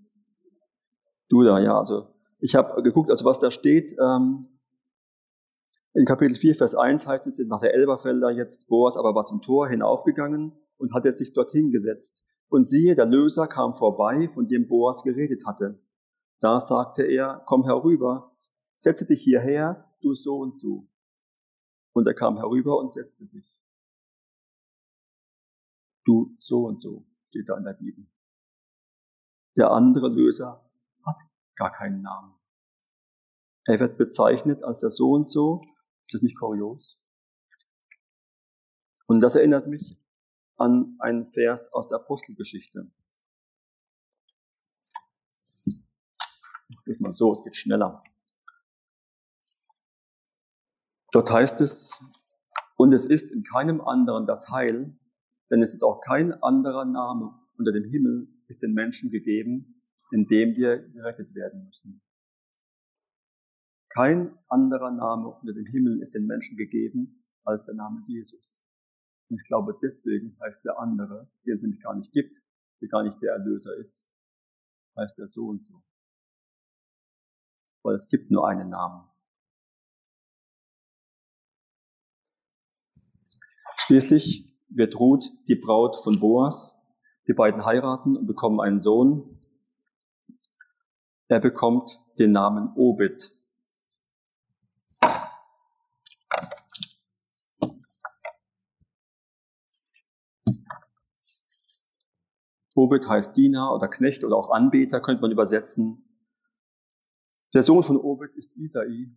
Du 1.28 1.42
da, 1.42 1.58
ja. 1.58 1.78
Also 1.78 2.14
ich 2.38 2.54
habe 2.54 2.82
geguckt, 2.82 3.10
also 3.10 3.24
was 3.24 3.38
da 3.38 3.50
steht. 3.50 3.96
Ähm, 4.00 4.55
in 5.96 6.04
Kapitel 6.04 6.36
4, 6.36 6.54
Vers 6.54 6.74
1 6.74 7.06
heißt 7.06 7.26
es 7.26 7.38
nach 7.46 7.60
der 7.60 7.72
Elberfelder 7.72 8.30
jetzt, 8.30 8.68
Boas 8.68 8.98
aber 8.98 9.14
war 9.14 9.24
zum 9.24 9.40
Tor 9.40 9.70
hinaufgegangen 9.70 10.52
und 10.76 10.92
hatte 10.92 11.10
sich 11.10 11.32
dorthin 11.32 11.70
gesetzt. 11.70 12.26
Und 12.48 12.68
siehe, 12.68 12.94
der 12.94 13.06
Löser 13.06 13.48
kam 13.48 13.74
vorbei, 13.74 14.28
von 14.28 14.46
dem 14.46 14.68
Boas 14.68 15.02
geredet 15.02 15.46
hatte. 15.46 15.82
Da 16.38 16.60
sagte 16.60 17.02
er, 17.02 17.42
komm 17.46 17.64
herüber, 17.64 18.36
setze 18.74 19.06
dich 19.06 19.22
hierher, 19.22 19.90
du 20.02 20.12
so 20.12 20.36
und 20.36 20.60
so. 20.60 20.86
Und 21.94 22.06
er 22.06 22.14
kam 22.14 22.36
herüber 22.36 22.78
und 22.78 22.92
setzte 22.92 23.24
sich. 23.24 23.58
Du 26.04 26.36
so 26.38 26.66
und 26.66 26.78
so, 26.78 27.06
steht 27.28 27.48
da 27.48 27.56
in 27.56 27.62
der 27.62 27.72
Bibel. 27.72 28.06
Der 29.56 29.70
andere 29.70 30.10
Löser 30.10 30.70
hat 31.06 31.22
gar 31.54 31.72
keinen 31.72 32.02
Namen. 32.02 32.34
Er 33.64 33.80
wird 33.80 33.96
bezeichnet 33.96 34.62
als 34.62 34.80
der 34.80 34.90
so 34.90 35.12
und 35.12 35.30
so 35.30 35.62
ist 36.06 36.14
das 36.14 36.22
nicht 36.22 36.38
kurios? 36.38 37.02
Und 39.06 39.20
das 39.20 39.34
erinnert 39.34 39.66
mich 39.66 40.00
an 40.56 40.96
einen 41.00 41.26
Vers 41.26 41.72
aus 41.72 41.88
der 41.88 41.98
Apostelgeschichte. 41.98 42.90
Das 46.84 47.00
mal 47.00 47.12
so, 47.12 47.32
es 47.32 47.42
geht 47.42 47.56
schneller. 47.56 48.00
Dort 51.10 51.30
heißt 51.30 51.60
es, 51.60 52.00
und 52.76 52.92
es 52.92 53.06
ist 53.06 53.32
in 53.32 53.42
keinem 53.42 53.80
anderen 53.80 54.26
das 54.26 54.50
Heil, 54.50 54.96
denn 55.50 55.60
es 55.60 55.74
ist 55.74 55.82
auch 55.82 56.00
kein 56.00 56.32
anderer 56.42 56.84
Name 56.84 57.36
unter 57.58 57.72
dem 57.72 57.84
Himmel 57.84 58.28
ist 58.48 58.62
den 58.62 58.74
Menschen 58.74 59.10
gegeben, 59.10 59.82
in 60.12 60.26
dem 60.26 60.54
wir 60.54 60.88
gerettet 60.88 61.34
werden 61.34 61.64
müssen. 61.64 62.02
Kein 63.96 64.38
anderer 64.48 64.90
Name 64.90 65.28
unter 65.40 65.54
dem 65.54 65.64
Himmel 65.64 66.02
ist 66.02 66.14
den 66.14 66.26
Menschen 66.26 66.58
gegeben 66.58 67.24
als 67.44 67.64
der 67.64 67.74
Name 67.74 68.04
Jesus. 68.06 68.62
Und 69.30 69.40
ich 69.40 69.48
glaube, 69.48 69.74
deswegen 69.82 70.36
heißt 70.42 70.66
der 70.66 70.78
andere, 70.78 71.30
der 71.46 71.54
es 71.54 71.62
nämlich 71.62 71.80
gar 71.80 71.96
nicht 71.96 72.12
gibt, 72.12 72.42
der 72.82 72.88
gar 72.88 73.02
nicht 73.02 73.22
der 73.22 73.32
Erlöser 73.32 73.74
ist, 73.78 74.12
heißt 74.98 75.18
er 75.18 75.26
so 75.26 75.46
und 75.46 75.64
so. 75.64 75.82
Weil 77.82 77.94
es 77.94 78.06
gibt 78.10 78.30
nur 78.30 78.46
einen 78.46 78.68
Namen. 78.68 79.08
Schließlich 83.78 84.62
wird 84.68 85.00
Ruth 85.00 85.24
die 85.48 85.54
Braut 85.54 85.96
von 85.96 86.20
Boas. 86.20 86.86
Die 87.28 87.32
beiden 87.32 87.64
heiraten 87.64 88.14
und 88.14 88.26
bekommen 88.26 88.60
einen 88.60 88.78
Sohn. 88.78 89.40
Er 91.28 91.40
bekommt 91.40 91.98
den 92.18 92.32
Namen 92.32 92.74
Obed. 92.76 93.45
Obed 102.76 103.08
heißt 103.08 103.36
Diener 103.36 103.74
oder 103.74 103.88
Knecht 103.88 104.22
oder 104.22 104.36
auch 104.36 104.50
Anbeter, 104.50 105.00
könnte 105.00 105.22
man 105.22 105.32
übersetzen. 105.32 106.04
Der 107.54 107.62
Sohn 107.62 107.82
von 107.82 107.96
Obed 107.96 108.34
ist 108.36 108.56
Isai. 108.56 109.10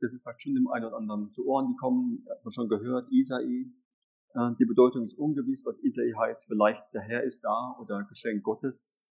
Das 0.00 0.14
ist 0.14 0.22
vielleicht 0.22 0.42
schon 0.42 0.54
dem 0.54 0.68
einen 0.68 0.84
oder 0.84 0.96
anderen 0.96 1.32
zu 1.32 1.44
Ohren 1.46 1.74
gekommen, 1.74 2.24
hat 2.30 2.44
man 2.44 2.52
schon 2.52 2.68
gehört, 2.68 3.10
Isai. 3.10 3.66
Äh, 4.34 4.50
die 4.58 4.64
Bedeutung 4.64 5.02
ist 5.02 5.18
ungewiss, 5.18 5.66
was 5.66 5.78
Isai 5.78 6.12
heißt. 6.16 6.46
Vielleicht 6.46 6.84
der 6.94 7.02
Herr 7.02 7.24
ist 7.24 7.40
da 7.40 7.76
oder 7.80 8.04
Geschenk 8.04 8.44
Gottes. 8.44 9.04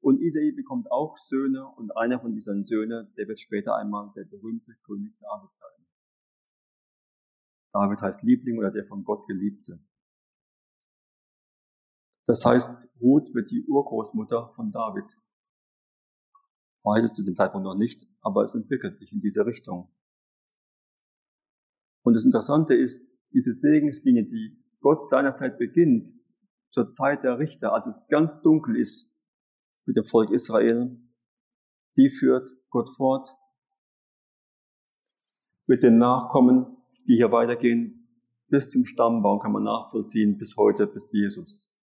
Und 0.00 0.20
Isai 0.20 0.52
bekommt 0.54 0.90
auch 0.90 1.16
Söhne 1.16 1.64
und 1.64 1.96
einer 1.96 2.20
von 2.20 2.34
diesen 2.34 2.64
Söhnen, 2.64 3.14
der 3.16 3.28
wird 3.28 3.38
später 3.38 3.76
einmal 3.76 4.10
der 4.16 4.24
berühmte 4.24 4.74
König 4.84 5.16
David 5.20 5.54
sein. 5.54 5.86
David 7.72 8.02
heißt 8.02 8.24
Liebling 8.24 8.58
oder 8.58 8.70
der 8.70 8.84
von 8.84 9.04
Gott 9.04 9.26
Geliebte. 9.28 9.78
Das 12.26 12.44
heißt, 12.44 12.88
Ruth 13.00 13.34
wird 13.34 13.50
die 13.50 13.64
Urgroßmutter 13.66 14.50
von 14.50 14.72
David. 14.72 15.04
Weiß 16.82 17.04
es 17.04 17.12
zu 17.12 17.22
dem 17.22 17.36
Zeitpunkt 17.36 17.64
noch 17.64 17.76
nicht, 17.76 18.06
aber 18.20 18.44
es 18.44 18.54
entwickelt 18.54 18.96
sich 18.96 19.12
in 19.12 19.20
diese 19.20 19.46
Richtung. 19.46 19.90
Und 22.02 22.14
das 22.14 22.24
Interessante 22.24 22.74
ist, 22.74 23.10
diese 23.32 23.52
Segenslinie, 23.52 24.24
die 24.24 24.62
Gott 24.80 25.06
seinerzeit 25.06 25.58
beginnt, 25.58 26.12
zur 26.68 26.92
Zeit 26.92 27.22
der 27.24 27.38
Richter, 27.38 27.72
als 27.72 27.86
es 27.86 28.08
ganz 28.08 28.42
dunkel 28.42 28.76
ist 28.76 29.18
mit 29.86 29.96
dem 29.96 30.04
Volk 30.04 30.30
Israel, 30.30 30.98
die 31.96 32.10
führt 32.10 32.50
Gott 32.70 32.90
fort 32.90 33.34
mit 35.66 35.82
den 35.82 35.98
Nachkommen, 35.98 36.76
die 37.08 37.16
hier 37.16 37.32
weitergehen, 37.32 38.08
bis 38.48 38.68
zum 38.68 38.84
Stammbaum 38.84 39.40
kann 39.40 39.52
man 39.52 39.62
nachvollziehen, 39.62 40.36
bis 40.36 40.56
heute, 40.56 40.86
bis 40.86 41.12
Jesus. 41.12 41.73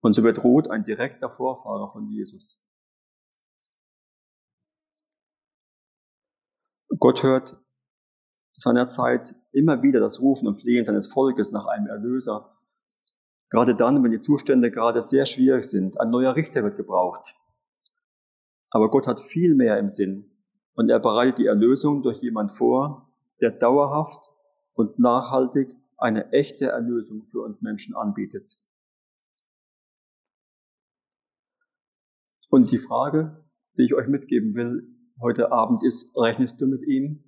Und 0.00 0.14
so 0.14 0.22
Ruth 0.22 0.70
ein 0.70 0.82
direkter 0.82 1.28
Vorfahrer 1.28 1.88
von 1.88 2.08
Jesus. 2.08 2.64
Gott 6.98 7.22
hört 7.22 7.62
seinerzeit 8.56 9.34
immer 9.52 9.82
wieder 9.82 10.00
das 10.00 10.20
Rufen 10.20 10.46
und 10.46 10.56
Flehen 10.56 10.84
seines 10.84 11.06
Volkes 11.12 11.50
nach 11.50 11.66
einem 11.66 11.86
Erlöser. 11.86 12.56
Gerade 13.48 13.74
dann, 13.74 14.02
wenn 14.02 14.10
die 14.10 14.20
Zustände 14.20 14.70
gerade 14.70 15.00
sehr 15.02 15.26
schwierig 15.26 15.64
sind. 15.64 16.00
Ein 16.00 16.10
neuer 16.10 16.36
Richter 16.36 16.62
wird 16.62 16.76
gebraucht. 16.76 17.34
Aber 18.70 18.90
Gott 18.90 19.06
hat 19.06 19.20
viel 19.20 19.54
mehr 19.54 19.78
im 19.78 19.88
Sinn. 19.88 20.30
Und 20.74 20.88
er 20.88 21.00
bereitet 21.00 21.38
die 21.38 21.46
Erlösung 21.46 22.02
durch 22.02 22.22
jemand 22.22 22.52
vor, 22.52 23.08
der 23.40 23.50
dauerhaft 23.50 24.30
und 24.74 24.98
nachhaltig 24.98 25.76
eine 25.98 26.32
echte 26.32 26.66
Erlösung 26.66 27.24
für 27.26 27.40
uns 27.40 27.60
Menschen 27.60 27.96
anbietet. 27.96 28.58
Und 32.50 32.72
die 32.72 32.78
Frage, 32.78 33.44
die 33.78 33.84
ich 33.84 33.94
euch 33.94 34.08
mitgeben 34.08 34.54
will 34.54 34.82
heute 35.20 35.52
Abend 35.52 35.84
ist, 35.84 36.16
rechnest 36.16 36.60
du 36.60 36.66
mit 36.66 36.82
ihm? 36.82 37.22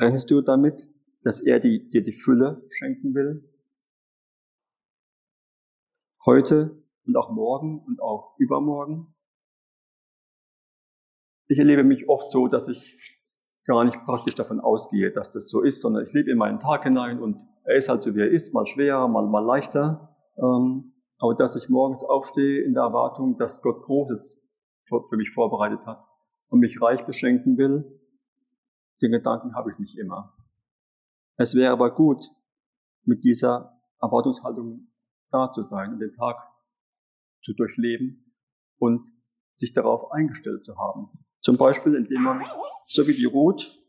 Rechnest 0.00 0.30
du 0.30 0.40
damit, 0.40 0.88
dass 1.22 1.40
er 1.40 1.60
die, 1.60 1.86
dir 1.86 2.02
die 2.02 2.12
Fülle 2.12 2.64
schenken 2.70 3.14
will? 3.14 3.52
Heute 6.24 6.82
und 7.04 7.16
auch 7.16 7.30
morgen 7.30 7.84
und 7.84 8.00
auch 8.00 8.34
übermorgen? 8.38 9.14
Ich 11.48 11.58
erlebe 11.58 11.84
mich 11.84 12.08
oft 12.08 12.30
so, 12.30 12.48
dass 12.48 12.68
ich 12.68 12.98
gar 13.66 13.84
nicht 13.84 14.02
praktisch 14.04 14.34
davon 14.34 14.58
ausgehe, 14.58 15.12
dass 15.12 15.30
das 15.30 15.50
so 15.50 15.62
ist, 15.62 15.82
sondern 15.82 16.06
ich 16.06 16.12
lebe 16.14 16.30
in 16.30 16.38
meinen 16.38 16.60
Tag 16.60 16.84
hinein 16.84 17.20
und 17.20 17.42
er 17.64 17.76
ist 17.76 17.90
halt 17.90 18.02
so, 18.02 18.14
wie 18.14 18.20
er 18.20 18.30
ist, 18.30 18.54
mal 18.54 18.66
schwerer, 18.66 19.06
mal, 19.06 19.26
mal 19.26 19.44
leichter. 19.44 20.16
Ähm, 20.38 20.95
aber 21.18 21.34
dass 21.34 21.56
ich 21.56 21.68
morgens 21.68 22.04
aufstehe 22.04 22.62
in 22.62 22.74
der 22.74 22.84
Erwartung, 22.84 23.36
dass 23.38 23.62
Gott 23.62 23.82
Großes 23.82 24.46
für 24.84 25.16
mich 25.16 25.30
vorbereitet 25.32 25.86
hat 25.86 26.04
und 26.48 26.60
mich 26.60 26.80
reich 26.80 27.04
beschenken 27.06 27.56
will, 27.56 28.00
den 29.02 29.12
Gedanken 29.12 29.54
habe 29.54 29.72
ich 29.72 29.78
nicht 29.78 29.98
immer. 29.98 30.34
Es 31.36 31.54
wäre 31.54 31.72
aber 31.72 31.94
gut, 31.94 32.24
mit 33.04 33.24
dieser 33.24 33.80
Erwartungshaltung 34.00 34.88
da 35.30 35.50
zu 35.52 35.62
sein 35.62 35.92
und 35.92 36.00
den 36.00 36.12
Tag 36.12 36.36
zu 37.42 37.52
durchleben 37.52 38.32
und 38.78 39.10
sich 39.54 39.72
darauf 39.72 40.12
eingestellt 40.12 40.64
zu 40.64 40.76
haben. 40.76 41.08
Zum 41.40 41.56
Beispiel, 41.56 41.94
indem 41.94 42.22
man, 42.22 42.44
so 42.84 43.06
wie 43.06 43.14
die 43.14 43.24
Ruth, 43.24 43.82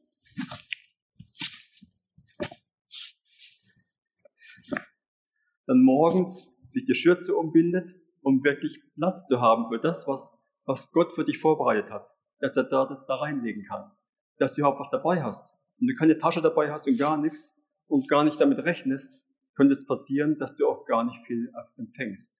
dann 5.65 5.81
morgens 5.81 6.56
sich 6.77 6.85
die 6.85 6.95
Schürze 6.95 7.35
umbindet, 7.35 7.95
um 8.21 8.43
wirklich 8.43 8.81
Platz 8.95 9.25
zu 9.25 9.41
haben 9.41 9.67
für 9.69 9.79
das, 9.79 10.07
was, 10.07 10.37
was 10.65 10.91
Gott 10.91 11.13
für 11.13 11.25
dich 11.25 11.39
vorbereitet 11.39 11.91
hat. 11.91 12.09
Dass 12.39 12.55
er 12.55 12.63
da 12.63 12.85
das 12.85 13.05
da 13.07 13.15
reinlegen 13.15 13.63
kann. 13.63 13.91
Dass 14.37 14.53
du 14.53 14.61
überhaupt 14.61 14.79
was 14.79 14.89
dabei 14.89 15.23
hast. 15.23 15.53
Wenn 15.79 15.87
du 15.87 15.95
keine 15.95 16.17
Tasche 16.17 16.41
dabei 16.41 16.71
hast 16.71 16.87
und 16.87 16.97
gar 16.97 17.17
nichts 17.17 17.55
und 17.87 18.07
gar 18.07 18.23
nicht 18.23 18.39
damit 18.39 18.59
rechnest, 18.59 19.27
könnte 19.55 19.73
es 19.73 19.85
passieren, 19.85 20.37
dass 20.37 20.55
du 20.55 20.67
auch 20.67 20.85
gar 20.85 21.03
nicht 21.03 21.19
viel 21.25 21.51
empfängst. 21.77 22.33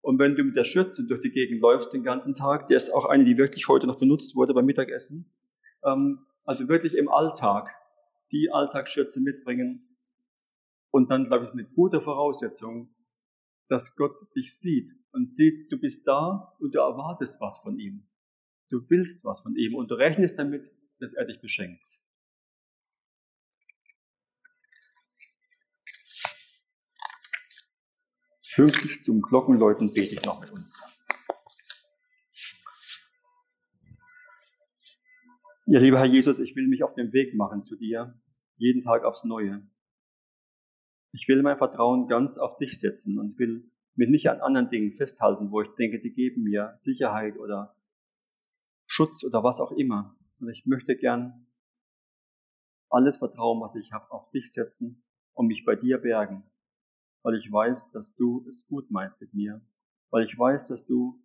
Und 0.00 0.18
wenn 0.18 0.36
du 0.36 0.44
mit 0.44 0.56
der 0.56 0.64
Schürze 0.64 1.06
durch 1.06 1.22
die 1.22 1.30
Gegend 1.30 1.60
läufst 1.60 1.92
den 1.92 2.04
ganzen 2.04 2.34
Tag, 2.34 2.68
der 2.68 2.76
ist 2.76 2.90
auch 2.90 3.06
eine, 3.06 3.24
die 3.24 3.38
wirklich 3.38 3.68
heute 3.68 3.86
noch 3.86 3.98
benutzt 3.98 4.36
wurde 4.36 4.54
beim 4.54 4.66
Mittagessen, 4.66 5.32
ähm, 5.82 6.26
also 6.44 6.68
wirklich 6.68 6.94
im 6.94 7.08
Alltag 7.08 7.74
die 8.30 8.50
Alltagsschürze 8.52 9.20
mitbringen. 9.20 9.96
Und 10.90 11.10
dann, 11.10 11.26
glaube 11.26 11.44
ich, 11.44 11.48
ist 11.48 11.54
eine 11.54 11.64
gute 11.64 12.00
Voraussetzung, 12.00 12.93
dass 13.68 13.96
Gott 13.96 14.14
dich 14.36 14.56
sieht 14.56 14.90
und 15.12 15.32
sieht, 15.32 15.70
du 15.72 15.78
bist 15.78 16.06
da 16.06 16.54
und 16.58 16.74
du 16.74 16.78
erwartest 16.78 17.40
was 17.40 17.58
von 17.58 17.78
ihm. 17.78 18.06
Du 18.70 18.88
willst 18.88 19.24
was 19.24 19.40
von 19.40 19.56
ihm 19.56 19.74
und 19.74 19.90
du 19.90 19.94
rechnest 19.94 20.38
damit, 20.38 20.70
dass 20.98 21.12
er 21.14 21.24
dich 21.24 21.40
beschenkt. 21.40 21.82
Pünktlich 28.54 29.02
zum 29.02 29.20
Glockenläuten 29.20 29.92
bete 29.92 30.14
ich 30.14 30.24
noch 30.24 30.40
mit 30.40 30.50
uns. 30.52 30.84
Ja, 35.66 35.80
lieber 35.80 35.98
Herr 35.98 36.06
Jesus, 36.06 36.38
ich 36.38 36.54
will 36.54 36.68
mich 36.68 36.84
auf 36.84 36.94
den 36.94 37.12
Weg 37.12 37.34
machen 37.34 37.64
zu 37.64 37.76
dir, 37.76 38.20
jeden 38.56 38.82
Tag 38.82 39.04
aufs 39.04 39.24
Neue. 39.24 39.66
Ich 41.14 41.28
will 41.28 41.42
mein 41.42 41.56
Vertrauen 41.56 42.08
ganz 42.08 42.38
auf 42.38 42.56
dich 42.56 42.80
setzen 42.80 43.20
und 43.20 43.38
will 43.38 43.70
mich 43.94 44.08
nicht 44.08 44.28
an 44.28 44.40
anderen 44.40 44.68
Dingen 44.68 44.90
festhalten, 44.90 45.52
wo 45.52 45.62
ich 45.62 45.68
denke, 45.78 46.00
die 46.00 46.12
geben 46.12 46.42
mir 46.42 46.72
Sicherheit 46.74 47.38
oder 47.38 47.76
Schutz 48.86 49.22
oder 49.22 49.44
was 49.44 49.60
auch 49.60 49.70
immer. 49.70 50.18
Und 50.40 50.48
ich 50.48 50.66
möchte 50.66 50.96
gern 50.96 51.46
alles 52.90 53.18
Vertrauen, 53.18 53.60
was 53.60 53.76
ich 53.76 53.92
habe, 53.92 54.10
auf 54.10 54.28
dich 54.30 54.52
setzen 54.52 55.04
und 55.34 55.46
mich 55.46 55.64
bei 55.64 55.76
dir 55.76 55.98
bergen, 55.98 56.42
weil 57.22 57.36
ich 57.36 57.50
weiß, 57.50 57.92
dass 57.92 58.16
du 58.16 58.44
es 58.48 58.66
gut 58.66 58.90
meinst 58.90 59.20
mit 59.20 59.34
mir, 59.34 59.64
weil 60.10 60.24
ich 60.24 60.36
weiß, 60.36 60.64
dass 60.64 60.84
du 60.84 61.22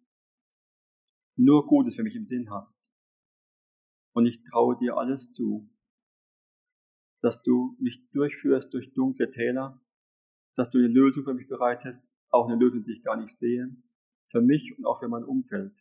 nur 1.36 1.66
Gutes 1.66 1.96
für 1.96 2.04
mich 2.04 2.16
im 2.16 2.26
Sinn 2.26 2.52
hast. 2.52 2.92
Und 4.14 4.28
ich 4.28 4.44
traue 4.44 4.78
dir 4.78 4.98
alles 4.98 5.32
zu, 5.32 5.68
dass 7.22 7.42
du 7.42 7.76
mich 7.80 8.08
durchführst 8.12 8.72
durch 8.72 8.94
dunkle 8.94 9.32
Täler, 9.32 9.82
dass 10.56 10.70
du 10.70 10.78
eine 10.78 10.88
Lösung 10.88 11.24
für 11.24 11.34
mich 11.34 11.48
bereitest, 11.48 12.10
auch 12.30 12.48
eine 12.48 12.58
Lösung, 12.58 12.84
die 12.84 12.94
ich 12.94 13.04
gar 13.04 13.18
nicht 13.18 13.32
sehe, 13.32 13.76
für 14.28 14.42
mich 14.42 14.78
und 14.78 14.86
auch 14.86 15.00
für 15.00 15.08
mein 15.08 15.24
Umfeld. 15.24 15.74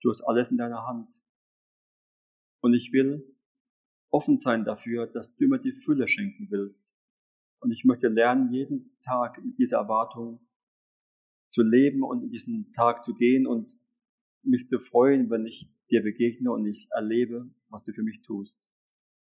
Du 0.00 0.10
hast 0.10 0.22
alles 0.22 0.50
in 0.50 0.56
deiner 0.56 0.86
Hand. 0.86 1.22
Und 2.60 2.74
ich 2.74 2.92
will 2.92 3.36
offen 4.10 4.38
sein 4.38 4.64
dafür, 4.64 5.06
dass 5.06 5.34
du 5.36 5.48
mir 5.48 5.58
die 5.58 5.72
Fülle 5.72 6.08
schenken 6.08 6.48
willst. 6.50 6.94
Und 7.60 7.72
ich 7.72 7.84
möchte 7.84 8.08
lernen, 8.08 8.52
jeden 8.52 8.98
Tag 9.00 9.42
mit 9.44 9.58
dieser 9.58 9.78
Erwartung 9.78 10.46
zu 11.50 11.62
leben 11.62 12.02
und 12.02 12.22
in 12.22 12.30
diesen 12.30 12.72
Tag 12.72 13.04
zu 13.04 13.14
gehen 13.14 13.46
und 13.46 13.76
mich 14.42 14.68
zu 14.68 14.78
freuen, 14.78 15.30
wenn 15.30 15.46
ich 15.46 15.68
dir 15.90 16.02
begegne 16.02 16.50
und 16.50 16.66
ich 16.66 16.88
erlebe, 16.90 17.50
was 17.68 17.82
du 17.84 17.92
für 17.92 18.02
mich 18.02 18.22
tust. 18.22 18.70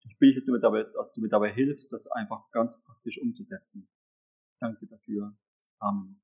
Ich 0.04 0.18
bitte, 0.18 0.42
dabei, 0.60 0.84
dass 0.84 1.12
du 1.14 1.22
mir 1.22 1.30
dabei 1.30 1.52
hilfst, 1.54 1.92
das 1.94 2.08
einfach 2.08 2.50
ganz 2.52 2.82
praktisch 2.84 3.20
umzusetzen. 3.22 3.88
danke 4.60 4.88
dafür. 4.88 5.36
Amen. 5.80 6.22